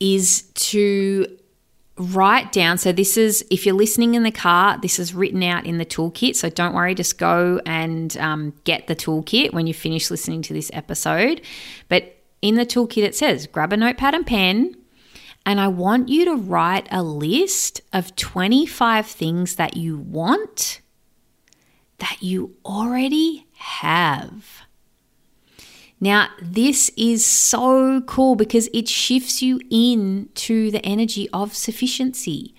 is 0.00 0.42
to 0.54 1.38
write 2.02 2.52
down. 2.52 2.78
So, 2.78 2.92
this 2.92 3.16
is, 3.16 3.44
if 3.50 3.64
you're 3.64 3.74
listening 3.74 4.14
in 4.14 4.22
the 4.22 4.30
car, 4.30 4.78
this 4.80 4.98
is 4.98 5.14
written 5.14 5.42
out 5.42 5.66
in 5.66 5.78
the 5.78 5.86
toolkit. 5.86 6.36
So, 6.36 6.48
don't 6.48 6.74
worry, 6.74 6.94
just 6.94 7.18
go 7.18 7.60
and 7.66 8.16
um, 8.18 8.54
get 8.64 8.86
the 8.86 8.96
toolkit 8.96 9.52
when 9.52 9.66
you 9.66 9.74
finish 9.74 10.10
listening 10.10 10.42
to 10.42 10.52
this 10.52 10.70
episode. 10.72 11.40
But 11.88 12.16
in 12.40 12.56
the 12.56 12.66
toolkit, 12.66 13.04
it 13.04 13.14
says 13.14 13.46
grab 13.46 13.72
a 13.72 13.76
notepad 13.76 14.14
and 14.14 14.26
pen. 14.26 14.76
And 15.44 15.60
I 15.60 15.68
want 15.68 16.08
you 16.08 16.24
to 16.26 16.36
write 16.36 16.86
a 16.92 17.02
list 17.02 17.80
of 17.92 18.14
25 18.14 19.06
things 19.06 19.56
that 19.56 19.76
you 19.76 19.98
want 19.98 20.80
that 21.98 22.18
you 22.20 22.56
already 22.64 23.46
have. 23.54 24.62
Now, 26.02 26.30
this 26.42 26.90
is 26.96 27.24
so 27.24 28.00
cool 28.00 28.34
because 28.34 28.68
it 28.74 28.88
shifts 28.88 29.40
you 29.40 29.60
into 29.70 30.72
the 30.72 30.84
energy 30.84 31.28
of 31.32 31.54
sufficiency. 31.54 32.56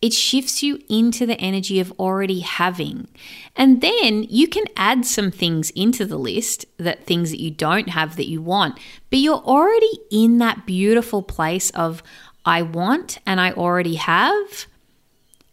It 0.00 0.12
shifts 0.12 0.62
you 0.62 0.80
into 0.88 1.26
the 1.26 1.40
energy 1.40 1.80
of 1.80 1.90
already 1.98 2.40
having. 2.40 3.08
And 3.56 3.80
then 3.80 4.22
you 4.28 4.46
can 4.46 4.66
add 4.76 5.04
some 5.04 5.32
things 5.32 5.70
into 5.70 6.06
the 6.06 6.16
list 6.16 6.64
that 6.76 7.04
things 7.06 7.32
that 7.32 7.40
you 7.40 7.50
don't 7.50 7.88
have 7.88 8.14
that 8.14 8.28
you 8.28 8.40
want, 8.40 8.78
but 9.10 9.18
you're 9.18 9.34
already 9.34 9.98
in 10.12 10.38
that 10.38 10.64
beautiful 10.64 11.24
place 11.24 11.70
of 11.70 12.04
I 12.44 12.62
want 12.62 13.18
and 13.26 13.40
I 13.40 13.50
already 13.50 13.96
have. 13.96 14.66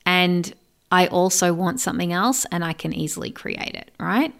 And 0.05 0.53
I 0.91 1.07
also 1.07 1.51
want 1.51 1.79
something 1.79 2.13
else 2.13 2.45
and 2.51 2.63
I 2.63 2.73
can 2.73 2.93
easily 2.93 3.31
create 3.31 3.73
it, 3.73 3.89
right? 3.99 4.35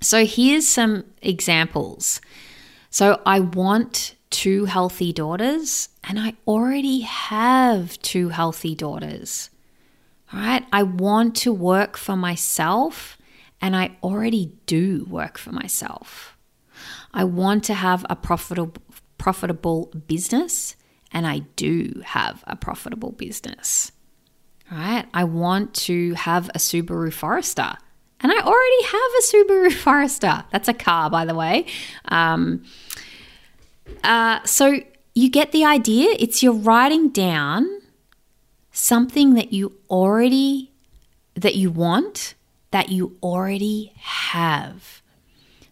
So 0.00 0.24
here's 0.24 0.68
some 0.68 1.04
examples. 1.22 2.20
So 2.90 3.20
I 3.26 3.40
want 3.40 4.14
two 4.30 4.66
healthy 4.66 5.12
daughters, 5.12 5.88
and 6.04 6.18
I 6.18 6.34
already 6.46 7.00
have 7.00 8.00
two 8.02 8.28
healthy 8.28 8.74
daughters. 8.74 9.50
All 10.32 10.40
right. 10.40 10.64
I 10.72 10.82
want 10.82 11.34
to 11.36 11.52
work 11.52 11.96
for 11.96 12.16
myself, 12.16 13.16
and 13.60 13.74
I 13.74 13.96
already 14.02 14.52
do 14.66 15.06
work 15.08 15.38
for 15.38 15.52
myself. 15.52 16.36
I 17.12 17.24
want 17.24 17.64
to 17.64 17.74
have 17.74 18.04
a 18.08 18.16
profitable 18.16 18.82
profitable 19.16 19.86
business, 20.06 20.76
and 21.10 21.26
I 21.26 21.40
do 21.56 22.02
have 22.04 22.44
a 22.46 22.54
profitable 22.54 23.10
business. 23.12 23.90
All 24.70 24.78
right. 24.78 25.06
I 25.12 25.24
want 25.24 25.74
to 25.74 26.14
have 26.14 26.48
a 26.50 26.58
Subaru 26.58 27.12
Forester 27.12 27.76
and 28.20 28.32
I 28.32 28.40
already 28.40 28.82
have 28.84 29.10
a 29.18 29.22
Subaru 29.22 29.72
Forester. 29.82 30.44
That's 30.50 30.68
a 30.68 30.74
car, 30.74 31.10
by 31.10 31.24
the 31.24 31.34
way. 31.34 31.66
Um, 32.06 32.64
uh, 34.04 34.40
so 34.44 34.80
you 35.14 35.30
get 35.30 35.52
the 35.52 35.64
idea. 35.64 36.14
It's 36.18 36.42
you're 36.42 36.52
writing 36.52 37.10
down 37.10 37.80
something 38.72 39.34
that 39.34 39.52
you 39.52 39.72
already 39.90 40.72
that 41.34 41.54
you 41.54 41.70
want 41.70 42.34
that 42.70 42.90
you 42.90 43.16
already 43.22 43.92
have. 43.96 45.02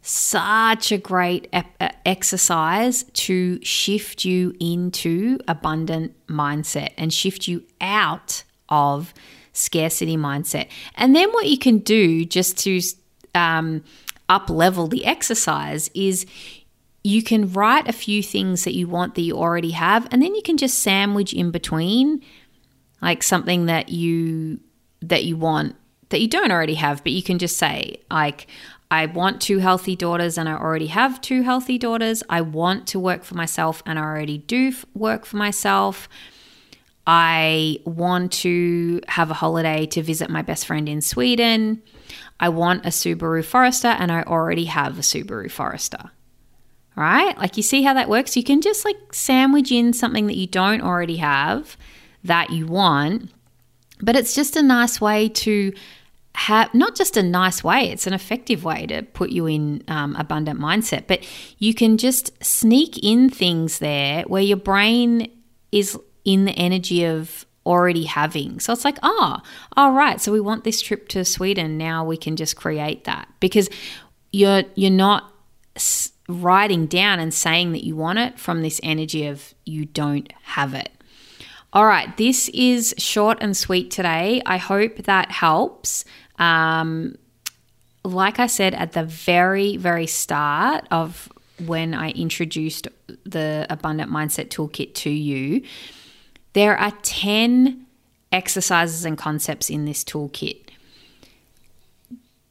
Such 0.03 0.93
a 0.93 0.99
great 0.99 1.53
exercise 2.05 3.03
to 3.03 3.63
shift 3.65 4.25
you 4.25 4.55
into 4.61 5.39
abundant 5.49 6.15
mindset 6.29 6.93
and 6.97 7.13
shift 7.13 7.49
you 7.49 7.65
out 7.81 8.45
of 8.69 9.13
scarcity 9.57 10.17
mindset. 10.17 10.69
And 10.95 11.15
then 11.15 11.31
what 11.33 11.47
you 11.47 11.59
can 11.59 11.79
do 11.79 12.25
just 12.25 12.59
to 12.59 12.81
um, 13.35 13.83
up 14.29 14.51
level 14.51 14.87
the 14.87 15.05
exercise 15.05 15.91
is 15.95 16.27
you 17.03 17.23
can 17.23 17.53
write 17.53 17.89
a 17.89 17.93
few 17.93 18.23
things 18.23 18.65
that 18.65 18.75
you 18.75 18.89
want 18.89 19.15
that 19.15 19.23
you 19.23 19.37
already 19.37 19.71
have, 19.71 20.09
and 20.11 20.21
then 20.21 20.35
you 20.35 20.43
can 20.43 20.57
just 20.57 20.79
sandwich 20.81 21.33
in 21.33 21.51
between 21.51 22.23
like 23.01 23.23
something 23.23 23.67
that 23.67 23.91
you 23.91 24.59
that 25.03 25.25
you 25.25 25.37
want 25.37 25.77
that 26.09 26.21
you 26.21 26.29
don't 26.29 26.51
already 26.51 26.75
have, 26.75 27.03
but 27.03 27.13
you 27.13 27.23
can 27.23 27.39
just 27.39 27.57
say 27.57 28.01
like 28.11 28.47
I 28.91 29.07
want 29.07 29.41
two 29.41 29.59
healthy 29.59 29.97
daughters 29.97 30.39
and 30.39 30.49
I 30.49 30.55
already 30.55 30.87
have 30.87 31.21
two 31.21 31.43
healthy 31.43 31.79
daughters. 31.79 32.23
I 32.29 32.41
want 32.41 32.87
to 32.89 33.01
work 33.01 33.25
for 33.25 33.35
myself 33.35 33.83
and 33.85 33.99
I 33.99 34.03
already 34.03 34.39
do 34.39 34.73
work 34.95 35.27
for 35.27 35.37
myself. 35.37 36.09
I 37.07 37.79
want 37.85 38.33
to 38.33 39.01
have 39.09 39.31
a 39.31 39.35
holiday 39.35 39.87
to 39.87 40.03
visit 40.03 40.29
my 40.29 40.43
best 40.43 40.67
friend 40.67 40.89
in 40.89 41.01
Sweden. 41.01 41.83
I 42.41 42.49
want 42.49 42.85
a 42.85 42.89
Subaru 42.89 43.45
Forester 43.45 43.89
and 43.89 44.11
I 44.11 44.23
already 44.23 44.65
have 44.65 44.99
a 44.99 45.03
Subaru 45.03 45.51
Forester. 45.51 46.11
Right? 46.97 47.37
Like 47.39 47.57
you 47.57 47.63
see 47.63 47.83
how 47.83 47.95
that 47.95 48.09
works? 48.09 48.37
You 48.37 48.43
can 48.43 48.61
just 48.61 48.85
like 48.85 48.97
sandwich 49.13 49.71
in 49.71 49.93
something 49.93 50.27
that 50.27 50.37
you 50.37 50.47
don't 50.47 50.81
already 50.81 51.17
have 51.17 51.77
that 52.25 52.51
you 52.51 52.67
want, 52.67 53.31
but 54.01 54.17
it's 54.17 54.35
just 54.35 54.57
a 54.57 54.63
nice 54.63 55.01
way 55.01 55.29
to 55.29 55.73
have 56.35 56.73
not 56.75 56.95
just 56.95 57.17
a 57.17 57.23
nice 57.23 57.65
way, 57.65 57.91
it's 57.91 58.07
an 58.07 58.13
effective 58.13 58.63
way 58.63 58.87
to 58.87 59.03
put 59.03 59.31
you 59.31 59.47
in 59.47 59.83
um, 59.89 60.15
abundant 60.17 60.61
mindset, 60.61 61.07
but 61.07 61.27
you 61.59 61.73
can 61.73 61.97
just 61.97 62.33
sneak 62.45 62.99
in 63.03 63.31
things 63.31 63.79
there 63.79 64.23
where 64.25 64.43
your 64.43 64.59
brain 64.59 65.31
is 65.73 65.99
in 66.27 66.45
the 66.45 66.53
energy 66.53 67.05
of 67.05 67.47
already 67.65 68.05
having. 68.05 68.61
So 68.61 68.73
it's 68.73 68.85
like, 68.85 68.99
ah, 69.03 69.43
oh, 69.43 69.49
all 69.77 69.93
right. 69.93 70.21
So 70.21 70.31
we 70.31 70.41
want 70.41 70.65
this 70.65 70.83
trip 70.83 71.09
to 71.09 71.25
Sweden. 71.25 71.79
Now 71.79 72.05
we 72.05 72.19
can 72.19 72.37
just 72.37 72.57
create 72.57 73.05
that 73.05 73.29
because 73.41 73.71
you're 74.33 74.65
you're 74.75 74.91
not 74.91 75.33
writing 76.29 76.87
down 76.87 77.21
and 77.21 77.33
saying 77.33 77.73
that 77.73 77.85
you 77.85 77.97
want 77.97 78.19
it 78.19 78.39
from 78.39 78.63
this 78.63 78.81
energy 78.83 79.27
of 79.27 79.55
you 79.65 79.87
don't 79.87 80.33
have 80.43 80.75
it. 80.75 80.91
All 81.73 81.87
right, 81.87 82.15
this 82.17 82.49
is 82.51 82.95
short 82.99 83.39
and 83.41 83.57
sweet 83.57 83.91
today. 83.91 84.43
I 84.47 84.57
hope 84.57 84.97
that 85.05 85.31
helps. 85.31 86.05
Um, 86.39 87.17
like 88.03 88.39
I 88.39 88.47
said 88.47 88.75
at 88.75 88.93
the 88.93 89.05
very, 89.05 89.77
very 89.77 90.07
start 90.07 90.87
of 90.91 91.31
when 91.65 91.95
I 91.95 92.11
introduced 92.11 92.89
the 93.25 93.67
Abundant 93.69 94.11
Mindset 94.11 94.49
Toolkit 94.49 94.95
to 94.95 95.11
you, 95.11 95.63
there 96.57 96.79
are 96.79 96.93
10 97.03 97.85
exercises 98.33 99.05
and 99.05 99.19
concepts 99.19 99.69
in 99.69 99.85
this 99.85 100.03
toolkit. 100.03 100.71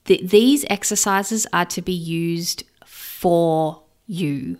Th- 0.05 0.21
these 0.21 0.63
exercises 0.69 1.47
are 1.51 1.65
to 1.65 1.81
be 1.81 1.91
used 1.91 2.63
for 2.85 3.81
you. 4.05 4.59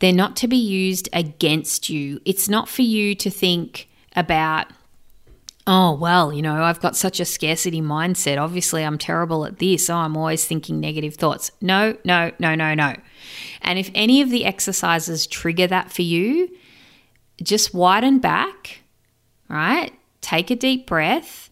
They're 0.00 0.12
not 0.12 0.34
to 0.36 0.48
be 0.48 0.56
used 0.56 1.08
against 1.12 1.88
you. 1.88 2.20
It's 2.24 2.48
not 2.48 2.68
for 2.68 2.82
you 2.82 3.14
to 3.14 3.30
think, 3.30 3.86
about 4.16 4.66
oh, 5.66 5.92
well, 5.92 6.32
you 6.32 6.42
know, 6.42 6.64
I've 6.64 6.80
got 6.80 6.96
such 6.96 7.20
a 7.20 7.24
scarcity 7.24 7.80
mindset. 7.80 8.38
Obviously, 8.38 8.82
I'm 8.82 8.98
terrible 8.98 9.44
at 9.44 9.60
this. 9.60 9.88
Oh, 9.88 9.94
I'm 9.98 10.16
always 10.16 10.44
thinking 10.44 10.80
negative 10.80 11.14
thoughts. 11.14 11.52
No, 11.60 11.96
no, 12.04 12.32
no, 12.40 12.56
no, 12.56 12.74
no. 12.74 12.96
And 13.62 13.78
if 13.78 13.88
any 13.94 14.20
of 14.20 14.30
the 14.30 14.44
exercises 14.44 15.28
trigger 15.28 15.68
that 15.68 15.92
for 15.92 16.02
you, 16.02 16.48
just 17.40 17.72
widen 17.72 18.18
back, 18.18 18.79
right? 19.50 19.92
Take 20.20 20.50
a 20.50 20.56
deep 20.56 20.86
breath. 20.86 21.50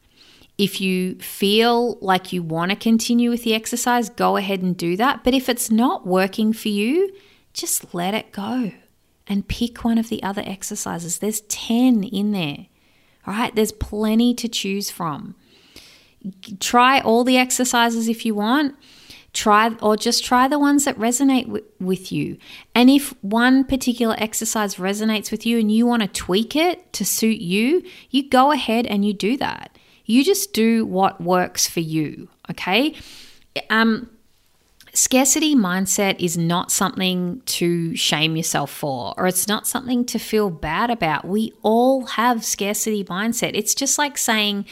If 0.56 0.80
you 0.80 1.14
feel 1.16 1.98
like 2.00 2.32
you 2.32 2.42
want 2.42 2.70
to 2.70 2.76
continue 2.76 3.30
with 3.30 3.44
the 3.44 3.54
exercise, 3.54 4.08
go 4.08 4.36
ahead 4.36 4.60
and 4.60 4.76
do 4.76 4.96
that. 4.96 5.22
But 5.22 5.34
if 5.34 5.48
it's 5.48 5.70
not 5.70 6.06
working 6.06 6.52
for 6.52 6.68
you, 6.68 7.14
just 7.52 7.94
let 7.94 8.14
it 8.14 8.32
go 8.32 8.72
and 9.26 9.46
pick 9.46 9.84
one 9.84 9.98
of 9.98 10.08
the 10.08 10.22
other 10.22 10.42
exercises. 10.44 11.18
There's 11.18 11.42
10 11.42 12.02
in 12.04 12.32
there. 12.32 12.66
All 13.26 13.34
right, 13.34 13.54
there's 13.54 13.72
plenty 13.72 14.34
to 14.34 14.48
choose 14.48 14.90
from. 14.90 15.36
Try 16.58 17.00
all 17.00 17.24
the 17.24 17.36
exercises 17.36 18.08
if 18.08 18.24
you 18.24 18.34
want. 18.34 18.74
Try 19.38 19.70
or 19.80 19.96
just 19.96 20.24
try 20.24 20.48
the 20.48 20.58
ones 20.58 20.84
that 20.84 20.98
resonate 20.98 21.44
w- 21.44 21.64
with 21.78 22.10
you. 22.10 22.38
And 22.74 22.90
if 22.90 23.14
one 23.22 23.62
particular 23.62 24.16
exercise 24.18 24.74
resonates 24.88 25.30
with 25.30 25.46
you 25.46 25.60
and 25.60 25.70
you 25.70 25.86
want 25.86 26.02
to 26.02 26.08
tweak 26.08 26.56
it 26.56 26.92
to 26.94 27.04
suit 27.04 27.40
you, 27.40 27.84
you 28.10 28.28
go 28.28 28.50
ahead 28.50 28.84
and 28.84 29.04
you 29.04 29.12
do 29.12 29.36
that. 29.36 29.78
You 30.04 30.24
just 30.24 30.52
do 30.52 30.84
what 30.84 31.20
works 31.20 31.68
for 31.68 31.78
you, 31.78 32.28
okay? 32.50 32.96
Um 33.70 34.10
Scarcity 34.94 35.54
mindset 35.54 36.16
is 36.18 36.36
not 36.36 36.72
something 36.72 37.40
to 37.58 37.94
shame 37.94 38.34
yourself 38.34 38.72
for, 38.72 39.14
or 39.16 39.28
it's 39.28 39.46
not 39.46 39.68
something 39.68 40.04
to 40.06 40.18
feel 40.18 40.50
bad 40.50 40.90
about. 40.90 41.24
We 41.24 41.52
all 41.62 42.06
have 42.06 42.44
scarcity 42.44 43.04
mindset. 43.04 43.52
It's 43.54 43.76
just 43.76 43.98
like 43.98 44.18
saying, 44.18 44.64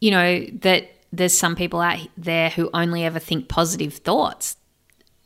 you 0.00 0.10
know, 0.10 0.44
that 0.60 0.95
there's 1.16 1.36
some 1.36 1.56
people 1.56 1.80
out 1.80 2.00
there 2.16 2.50
who 2.50 2.70
only 2.72 3.04
ever 3.04 3.18
think 3.18 3.48
positive 3.48 3.94
thoughts. 3.94 4.56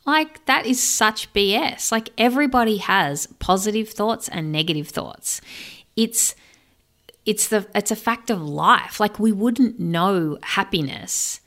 Like, 0.06 0.44
that 0.46 0.66
is 0.66 0.82
such 0.82 1.32
BS. 1.32 1.92
Like, 1.92 2.10
everybody 2.16 2.78
has 2.78 3.26
positive 3.38 3.90
thoughts 3.90 4.28
and 4.28 4.50
negative 4.50 4.88
thoughts. 4.88 5.40
It's 5.96 6.34
it's 7.26 7.48
the 7.48 7.66
it's 7.74 7.90
a 7.90 7.96
fact 7.96 8.30
of 8.30 8.42
life. 8.42 8.98
Like 8.98 9.18
we 9.18 9.32
wouldn't 9.32 9.78
know 9.78 10.38
happiness 10.42 11.40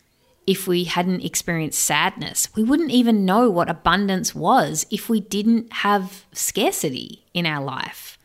if 0.45 0.67
we 0.67 0.83
hadn't 0.83 1.25
experienced 1.25 1.79
sadness. 1.79 2.49
We 2.55 2.63
wouldn't 2.63 2.91
even 2.91 3.25
know 3.25 3.49
what 3.49 3.69
abundance 3.69 4.35
was 4.35 4.85
if 4.91 5.09
we 5.09 5.21
didn't 5.21 5.73
have 5.73 6.25
scarcity 6.33 7.25
in 7.33 7.45
our 7.45 7.63
life, 7.63 8.17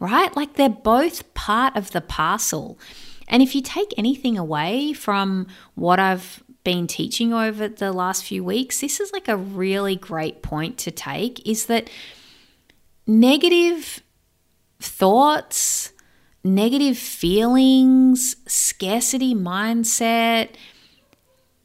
right? 0.00 0.34
Like 0.36 0.54
they're 0.54 0.68
both 0.68 1.32
part 1.34 1.76
of 1.76 1.92
the 1.92 2.00
parcel. 2.00 2.78
And 3.32 3.42
if 3.42 3.54
you 3.54 3.62
take 3.62 3.94
anything 3.96 4.36
away 4.36 4.92
from 4.92 5.46
what 5.74 5.98
I've 5.98 6.44
been 6.64 6.86
teaching 6.86 7.32
over 7.32 7.66
the 7.66 7.90
last 7.90 8.24
few 8.24 8.44
weeks, 8.44 8.82
this 8.82 9.00
is 9.00 9.10
like 9.10 9.26
a 9.26 9.38
really 9.38 9.96
great 9.96 10.42
point 10.42 10.76
to 10.78 10.90
take 10.90 11.44
is 11.48 11.66
that 11.66 11.88
negative 13.06 14.02
thoughts, 14.80 15.92
negative 16.44 16.98
feelings, 16.98 18.36
scarcity 18.46 19.34
mindset, 19.34 20.50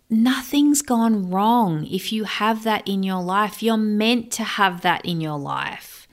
nothing's 0.09 0.81
gone 0.81 1.29
wrong 1.29 1.85
if 1.87 2.13
you 2.13 2.23
have 2.23 2.63
that 2.63 2.87
in 2.87 3.03
your 3.03 3.21
life. 3.21 3.61
You're 3.61 3.75
meant 3.75 4.31
to 4.33 4.43
have 4.45 4.81
that 4.81 5.05
in 5.05 5.19
your 5.19 5.37
life. 5.37 6.07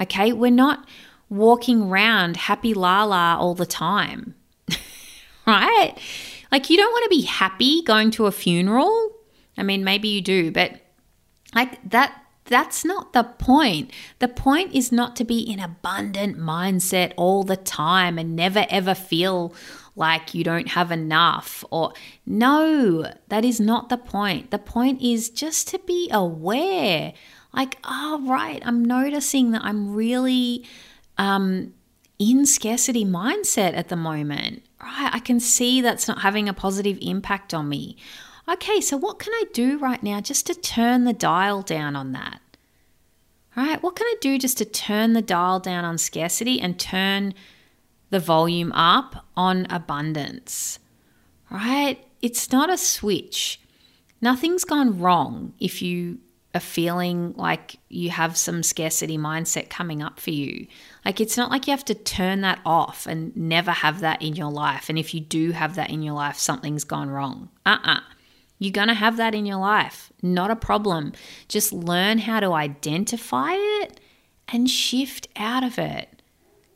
Okay? 0.00 0.32
We're 0.32 0.50
not 0.50 0.84
walking 1.28 1.82
around 1.82 2.36
happy 2.36 2.74
la 2.74 3.04
la 3.04 3.36
all 3.36 3.54
the 3.54 3.66
time. 3.66 4.34
Right? 5.46 5.94
Like, 6.50 6.70
you 6.70 6.76
don't 6.76 6.92
want 6.92 7.04
to 7.04 7.16
be 7.16 7.22
happy 7.22 7.82
going 7.82 8.10
to 8.12 8.26
a 8.26 8.32
funeral. 8.32 9.12
I 9.58 9.62
mean, 9.62 9.84
maybe 9.84 10.08
you 10.08 10.20
do, 10.20 10.50
but 10.50 10.80
like 11.54 11.90
that. 11.90 12.22
That's 12.48 12.84
not 12.84 13.12
the 13.12 13.24
point. 13.24 13.90
The 14.20 14.28
point 14.28 14.72
is 14.72 14.92
not 14.92 15.16
to 15.16 15.24
be 15.24 15.40
in 15.40 15.58
abundant 15.58 16.38
mindset 16.38 17.12
all 17.16 17.42
the 17.42 17.56
time 17.56 18.20
and 18.20 18.36
never 18.36 18.66
ever 18.70 18.94
feel 18.94 19.52
like 19.96 20.34
you 20.34 20.44
don't 20.44 20.68
have 20.68 20.92
enough 20.92 21.64
or 21.70 21.92
no, 22.24 23.10
that 23.28 23.44
is 23.44 23.58
not 23.58 23.88
the 23.88 23.96
point. 23.96 24.50
The 24.50 24.58
point 24.58 25.02
is 25.02 25.30
just 25.30 25.66
to 25.68 25.78
be 25.80 26.08
aware. 26.12 27.14
Like, 27.52 27.78
oh, 27.82 28.22
right, 28.26 28.62
I'm 28.64 28.84
noticing 28.84 29.52
that 29.52 29.64
I'm 29.64 29.94
really 29.94 30.64
um, 31.16 31.72
in 32.18 32.44
scarcity 32.44 33.04
mindset 33.04 33.74
at 33.74 33.88
the 33.88 33.96
moment. 33.96 34.62
Right, 34.82 35.10
I 35.12 35.18
can 35.20 35.40
see 35.40 35.80
that's 35.80 36.06
not 36.06 36.20
having 36.20 36.48
a 36.48 36.54
positive 36.54 36.98
impact 37.00 37.54
on 37.54 37.68
me. 37.68 37.96
Okay, 38.48 38.80
so 38.80 38.96
what 38.96 39.18
can 39.18 39.32
I 39.32 39.44
do 39.52 39.78
right 39.78 40.02
now 40.02 40.20
just 40.20 40.46
to 40.46 40.54
turn 40.54 41.04
the 41.04 41.12
dial 41.12 41.62
down 41.62 41.96
on 41.96 42.12
that? 42.12 42.40
All 43.56 43.64
right, 43.64 43.82
what 43.82 43.96
can 43.96 44.06
I 44.06 44.14
do 44.20 44.38
just 44.38 44.58
to 44.58 44.64
turn 44.64 45.14
the 45.14 45.22
dial 45.22 45.60
down 45.60 45.84
on 45.84 45.96
scarcity 45.96 46.60
and 46.60 46.78
turn 46.78 47.32
the 48.10 48.20
volume 48.20 48.70
up 48.72 49.24
on 49.36 49.66
abundance, 49.70 50.78
right? 51.50 52.06
It's 52.20 52.52
not 52.52 52.70
a 52.70 52.76
switch. 52.76 53.60
Nothing's 54.20 54.64
gone 54.64 54.98
wrong 54.98 55.54
if 55.58 55.80
you 55.82 56.18
are 56.56 56.60
feeling 56.60 57.32
like 57.36 57.76
you 57.88 58.10
have 58.10 58.36
some 58.36 58.62
scarcity 58.62 59.16
mindset 59.16 59.70
coming 59.70 60.02
up 60.02 60.18
for 60.18 60.30
you. 60.30 60.66
Like, 61.04 61.20
it's 61.20 61.36
not 61.36 61.50
like 61.50 61.66
you 61.66 61.70
have 61.70 61.84
to 61.84 61.94
turn 61.94 62.40
that 62.40 62.60
off 62.66 63.06
and 63.06 63.36
never 63.36 63.70
have 63.70 64.00
that 64.00 64.20
in 64.20 64.34
your 64.34 64.50
life. 64.50 64.88
And 64.88 64.98
if 64.98 65.14
you 65.14 65.20
do 65.20 65.52
have 65.52 65.76
that 65.76 65.90
in 65.90 66.02
your 66.02 66.14
life, 66.14 66.36
something's 66.36 66.84
gone 66.84 67.10
wrong. 67.10 67.50
Uh 67.64 67.78
uh-uh. 67.84 67.94
uh. 67.98 68.00
you 68.58 68.70
are 68.70 68.72
going 68.72 68.88
to 68.88 68.94
have 68.94 69.16
that 69.18 69.34
in 69.34 69.46
your 69.46 69.58
life. 69.58 70.12
Not 70.22 70.50
a 70.50 70.56
problem. 70.56 71.12
Just 71.46 71.72
learn 71.72 72.18
how 72.18 72.40
to 72.40 72.52
identify 72.52 73.52
it 73.54 74.00
and 74.48 74.68
shift 74.68 75.28
out 75.36 75.62
of 75.62 75.78
it. 75.78 76.22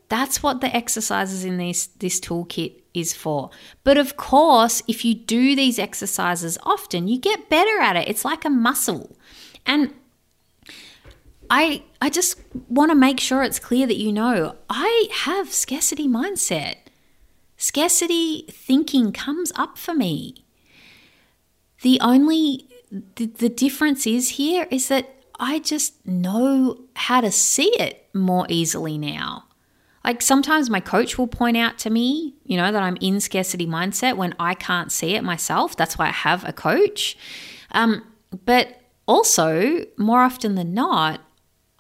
That's 0.09 0.43
what 0.43 0.61
the 0.61 0.75
exercises 0.75 1.45
in 1.45 1.57
this, 1.57 1.87
this 1.87 2.19
toolkit 2.21 2.81
is 2.95 3.15
for. 3.15 3.51
But 3.85 3.97
of 3.97 4.17
course, 4.17 4.83
if 4.89 5.05
you 5.05 5.15
do 5.15 5.55
these 5.55 5.79
exercises 5.79 6.59
often, 6.65 7.07
you 7.07 7.19
get 7.19 7.49
better 7.49 7.81
at 7.81 7.97
it. 7.97 8.09
It's 8.09 8.25
like 8.25 8.45
a 8.45 8.51
muscle. 8.51 9.17
And 9.67 9.95
I 11.49 11.83
I 12.01 12.11
just 12.11 12.41
want 12.69 12.91
to 12.91 12.95
make 12.95 13.21
sure 13.21 13.43
it's 13.43 13.59
clear 13.59 13.87
that 13.87 13.97
you 13.97 14.13
know 14.13 14.57
I 14.69 15.09
have 15.13 15.53
scarcity 15.53 16.09
mindset. 16.09 16.77
Scarcity 17.57 18.47
thinking 18.51 19.13
comes 19.13 19.53
up 19.57 19.77
for 19.77 19.95
me. 19.95 20.45
The 21.83 21.99
only 22.01 22.69
the, 22.91 23.27
the 23.27 23.49
difference 23.49 24.07
is 24.07 24.31
here 24.31 24.67
is 24.71 24.89
that 24.89 25.15
I 25.39 25.59
just 25.59 26.07
know 26.07 26.81
how 26.95 27.21
to 27.21 27.31
see 27.31 27.71
it 27.79 28.09
more 28.13 28.47
easily 28.49 28.99
now. 28.99 29.45
Like 30.05 30.23
sometimes 30.23 30.71
my 30.71 30.81
coach 30.81 31.19
will 31.19 31.27
point 31.27 31.57
out 31.57 31.79
to 31.79 31.91
me, 31.91 32.35
you 32.45 32.57
know, 32.57 32.73
that 32.73 32.83
I'm 32.83 32.97
in 33.01 33.21
scarcity 33.21 33.67
mindset 33.67 34.17
when 34.17 34.35
I 34.39 34.55
can't 34.55 34.91
see 34.91 35.15
it 35.15 35.23
myself. 35.23 35.77
That's 35.77 35.99
why 35.99 36.07
I 36.07 36.13
have 36.13 36.47
a 36.49 36.53
coach. 36.53 37.17
Um, 37.73 38.05
but 38.45 38.80
also, 39.11 39.85
more 39.97 40.21
often 40.21 40.55
than 40.55 40.73
not, 40.73 41.21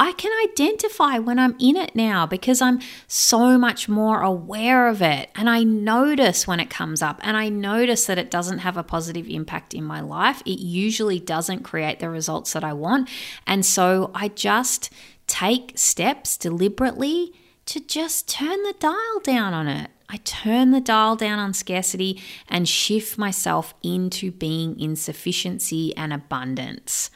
I 0.00 0.14
can 0.14 0.32
identify 0.50 1.18
when 1.18 1.38
I'm 1.38 1.54
in 1.60 1.76
it 1.76 1.94
now 1.94 2.26
because 2.26 2.60
I'm 2.60 2.80
so 3.06 3.56
much 3.56 3.88
more 3.88 4.20
aware 4.20 4.88
of 4.88 5.00
it. 5.00 5.30
And 5.36 5.48
I 5.48 5.62
notice 5.62 6.48
when 6.48 6.58
it 6.58 6.70
comes 6.70 7.02
up 7.02 7.20
and 7.22 7.36
I 7.36 7.48
notice 7.48 8.06
that 8.06 8.18
it 8.18 8.32
doesn't 8.32 8.58
have 8.58 8.76
a 8.76 8.82
positive 8.82 9.28
impact 9.28 9.74
in 9.74 9.84
my 9.84 10.00
life. 10.00 10.42
It 10.44 10.58
usually 10.58 11.20
doesn't 11.20 11.62
create 11.62 12.00
the 12.00 12.10
results 12.10 12.52
that 12.54 12.64
I 12.64 12.72
want. 12.72 13.08
And 13.46 13.64
so 13.64 14.10
I 14.12 14.26
just 14.26 14.90
take 15.28 15.74
steps 15.76 16.36
deliberately 16.36 17.32
to 17.66 17.78
just 17.78 18.28
turn 18.28 18.60
the 18.64 18.74
dial 18.80 19.20
down 19.22 19.54
on 19.54 19.68
it. 19.68 19.90
I 20.12 20.16
turn 20.24 20.72
the 20.72 20.80
dial 20.80 21.14
down 21.14 21.38
on 21.38 21.54
scarcity 21.54 22.20
and 22.48 22.68
shift 22.68 23.16
myself 23.16 23.74
into 23.80 24.32
being 24.32 24.78
in 24.80 24.96
sufficiency 24.96 25.96
and 25.96 26.12
abundance. 26.12 27.10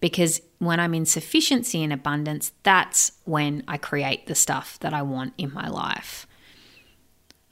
Because 0.00 0.40
when 0.58 0.78
I'm 0.78 0.94
in 0.94 1.04
sufficiency 1.04 1.82
and 1.82 1.92
abundance, 1.92 2.52
that's 2.62 3.12
when 3.24 3.64
I 3.66 3.76
create 3.76 4.28
the 4.28 4.36
stuff 4.36 4.78
that 4.80 4.94
I 4.94 5.02
want 5.02 5.34
in 5.36 5.52
my 5.52 5.68
life. 5.68 6.28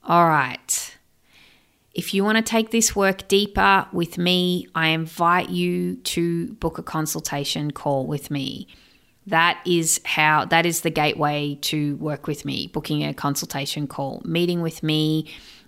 All 0.04 0.28
right. 0.28 0.96
If 1.92 2.14
you 2.14 2.22
want 2.22 2.36
to 2.36 2.42
take 2.42 2.70
this 2.70 2.94
work 2.94 3.26
deeper 3.26 3.88
with 3.92 4.18
me, 4.18 4.68
I 4.72 4.88
invite 4.88 5.48
you 5.48 5.96
to 5.96 6.52
book 6.54 6.78
a 6.78 6.82
consultation 6.84 7.72
call 7.72 8.06
with 8.06 8.30
me. 8.30 8.68
That 9.26 9.60
is 9.66 10.00
how 10.04 10.44
that 10.46 10.66
is 10.66 10.82
the 10.82 10.90
gateway 10.90 11.58
to 11.62 11.96
work 11.96 12.26
with 12.26 12.44
me, 12.44 12.68
booking 12.68 13.04
a 13.04 13.12
consultation 13.12 13.86
call, 13.86 14.22
meeting 14.24 14.62
with 14.62 14.82
me 14.82 15.26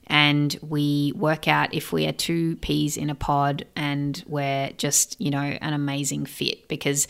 and 0.09 0.59
we 0.63 1.13
work 1.15 1.47
out 1.47 1.75
if 1.75 1.93
we 1.93 2.07
are 2.07 2.13
two 2.13 2.57
peas 2.57 2.97
in 2.97 3.11
a 3.11 3.15
pod 3.15 3.67
and 3.77 4.25
we're 4.27 4.71
just, 4.79 5.21
you 5.21 5.31
know, 5.31 5.39
an 5.39 5.73
amazing 5.73 6.25
fit 6.27 6.67
because 6.69 7.07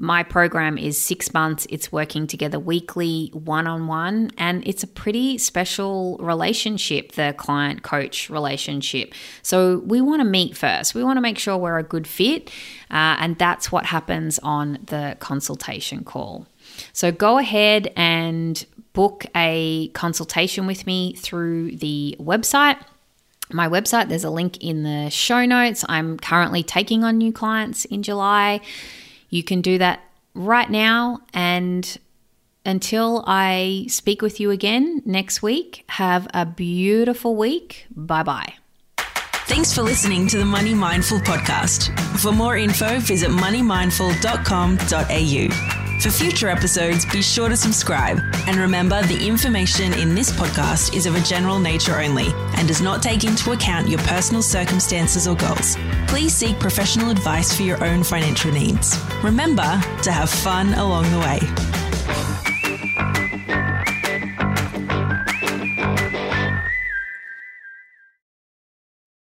my 0.00 0.22
program 0.22 0.78
is 0.78 0.98
six 0.98 1.34
months. 1.34 1.66
It's 1.68 1.92
working 1.92 2.26
together 2.26 2.58
weekly, 2.58 3.30
one 3.34 3.66
on 3.66 3.86
one, 3.86 4.30
and 4.38 4.66
it's 4.66 4.82
a 4.82 4.86
pretty 4.86 5.36
special 5.36 6.16
relationship, 6.18 7.12
the 7.12 7.34
client 7.36 7.82
coach 7.82 8.30
relationship. 8.30 9.12
So 9.42 9.80
we 9.80 10.00
want 10.00 10.20
to 10.20 10.24
meet 10.24 10.56
first. 10.56 10.94
We 10.94 11.04
want 11.04 11.18
to 11.18 11.20
make 11.20 11.38
sure 11.38 11.58
we're 11.58 11.78
a 11.78 11.82
good 11.82 12.06
fit, 12.06 12.48
uh, 12.90 13.20
and 13.20 13.36
that's 13.36 13.70
what 13.70 13.84
happens 13.86 14.38
on 14.38 14.78
the 14.86 15.18
consultation 15.20 16.02
call. 16.02 16.46
So 16.94 17.12
go 17.12 17.36
ahead 17.36 17.92
and 17.94 18.64
book 18.94 19.26
a 19.36 19.88
consultation 19.88 20.66
with 20.66 20.86
me 20.86 21.12
through 21.12 21.76
the 21.76 22.16
website. 22.18 22.78
My 23.52 23.68
website, 23.68 24.08
there's 24.08 24.24
a 24.24 24.30
link 24.30 24.56
in 24.62 24.82
the 24.82 25.10
show 25.10 25.44
notes. 25.44 25.84
I'm 25.90 26.18
currently 26.18 26.62
taking 26.62 27.04
on 27.04 27.18
new 27.18 27.34
clients 27.34 27.84
in 27.84 28.02
July. 28.02 28.62
You 29.30 29.42
can 29.42 29.62
do 29.62 29.78
that 29.78 30.00
right 30.34 30.68
now. 30.68 31.20
And 31.32 31.98
until 32.64 33.22
I 33.26 33.86
speak 33.88 34.22
with 34.22 34.40
you 34.40 34.50
again 34.50 35.02
next 35.04 35.42
week, 35.42 35.84
have 35.88 36.26
a 36.34 36.44
beautiful 36.44 37.36
week. 37.36 37.86
Bye 37.94 38.22
bye. 38.22 38.54
Thanks 39.46 39.74
for 39.74 39.82
listening 39.82 40.28
to 40.28 40.38
the 40.38 40.44
Money 40.44 40.74
Mindful 40.74 41.18
podcast. 41.20 41.90
For 42.20 42.30
more 42.30 42.56
info, 42.56 43.00
visit 43.00 43.30
moneymindful.com.au. 43.30 45.79
For 46.00 46.10
future 46.10 46.48
episodes, 46.48 47.04
be 47.04 47.20
sure 47.20 47.50
to 47.50 47.56
subscribe. 47.56 48.20
And 48.46 48.56
remember, 48.56 49.02
the 49.02 49.26
information 49.28 49.92
in 49.92 50.14
this 50.14 50.32
podcast 50.32 50.96
is 50.96 51.04
of 51.04 51.14
a 51.14 51.20
general 51.20 51.58
nature 51.58 52.00
only 52.00 52.28
and 52.56 52.66
does 52.66 52.80
not 52.80 53.02
take 53.02 53.24
into 53.24 53.52
account 53.52 53.86
your 53.86 53.98
personal 54.00 54.42
circumstances 54.42 55.28
or 55.28 55.36
goals. 55.36 55.76
Please 56.08 56.34
seek 56.34 56.58
professional 56.58 57.10
advice 57.10 57.54
for 57.54 57.64
your 57.64 57.84
own 57.84 58.02
financial 58.02 58.50
needs. 58.50 58.98
Remember 59.22 59.78
to 60.02 60.10
have 60.10 60.30
fun 60.30 60.72
along 60.72 61.10
the 61.10 61.18
way. 61.18 61.40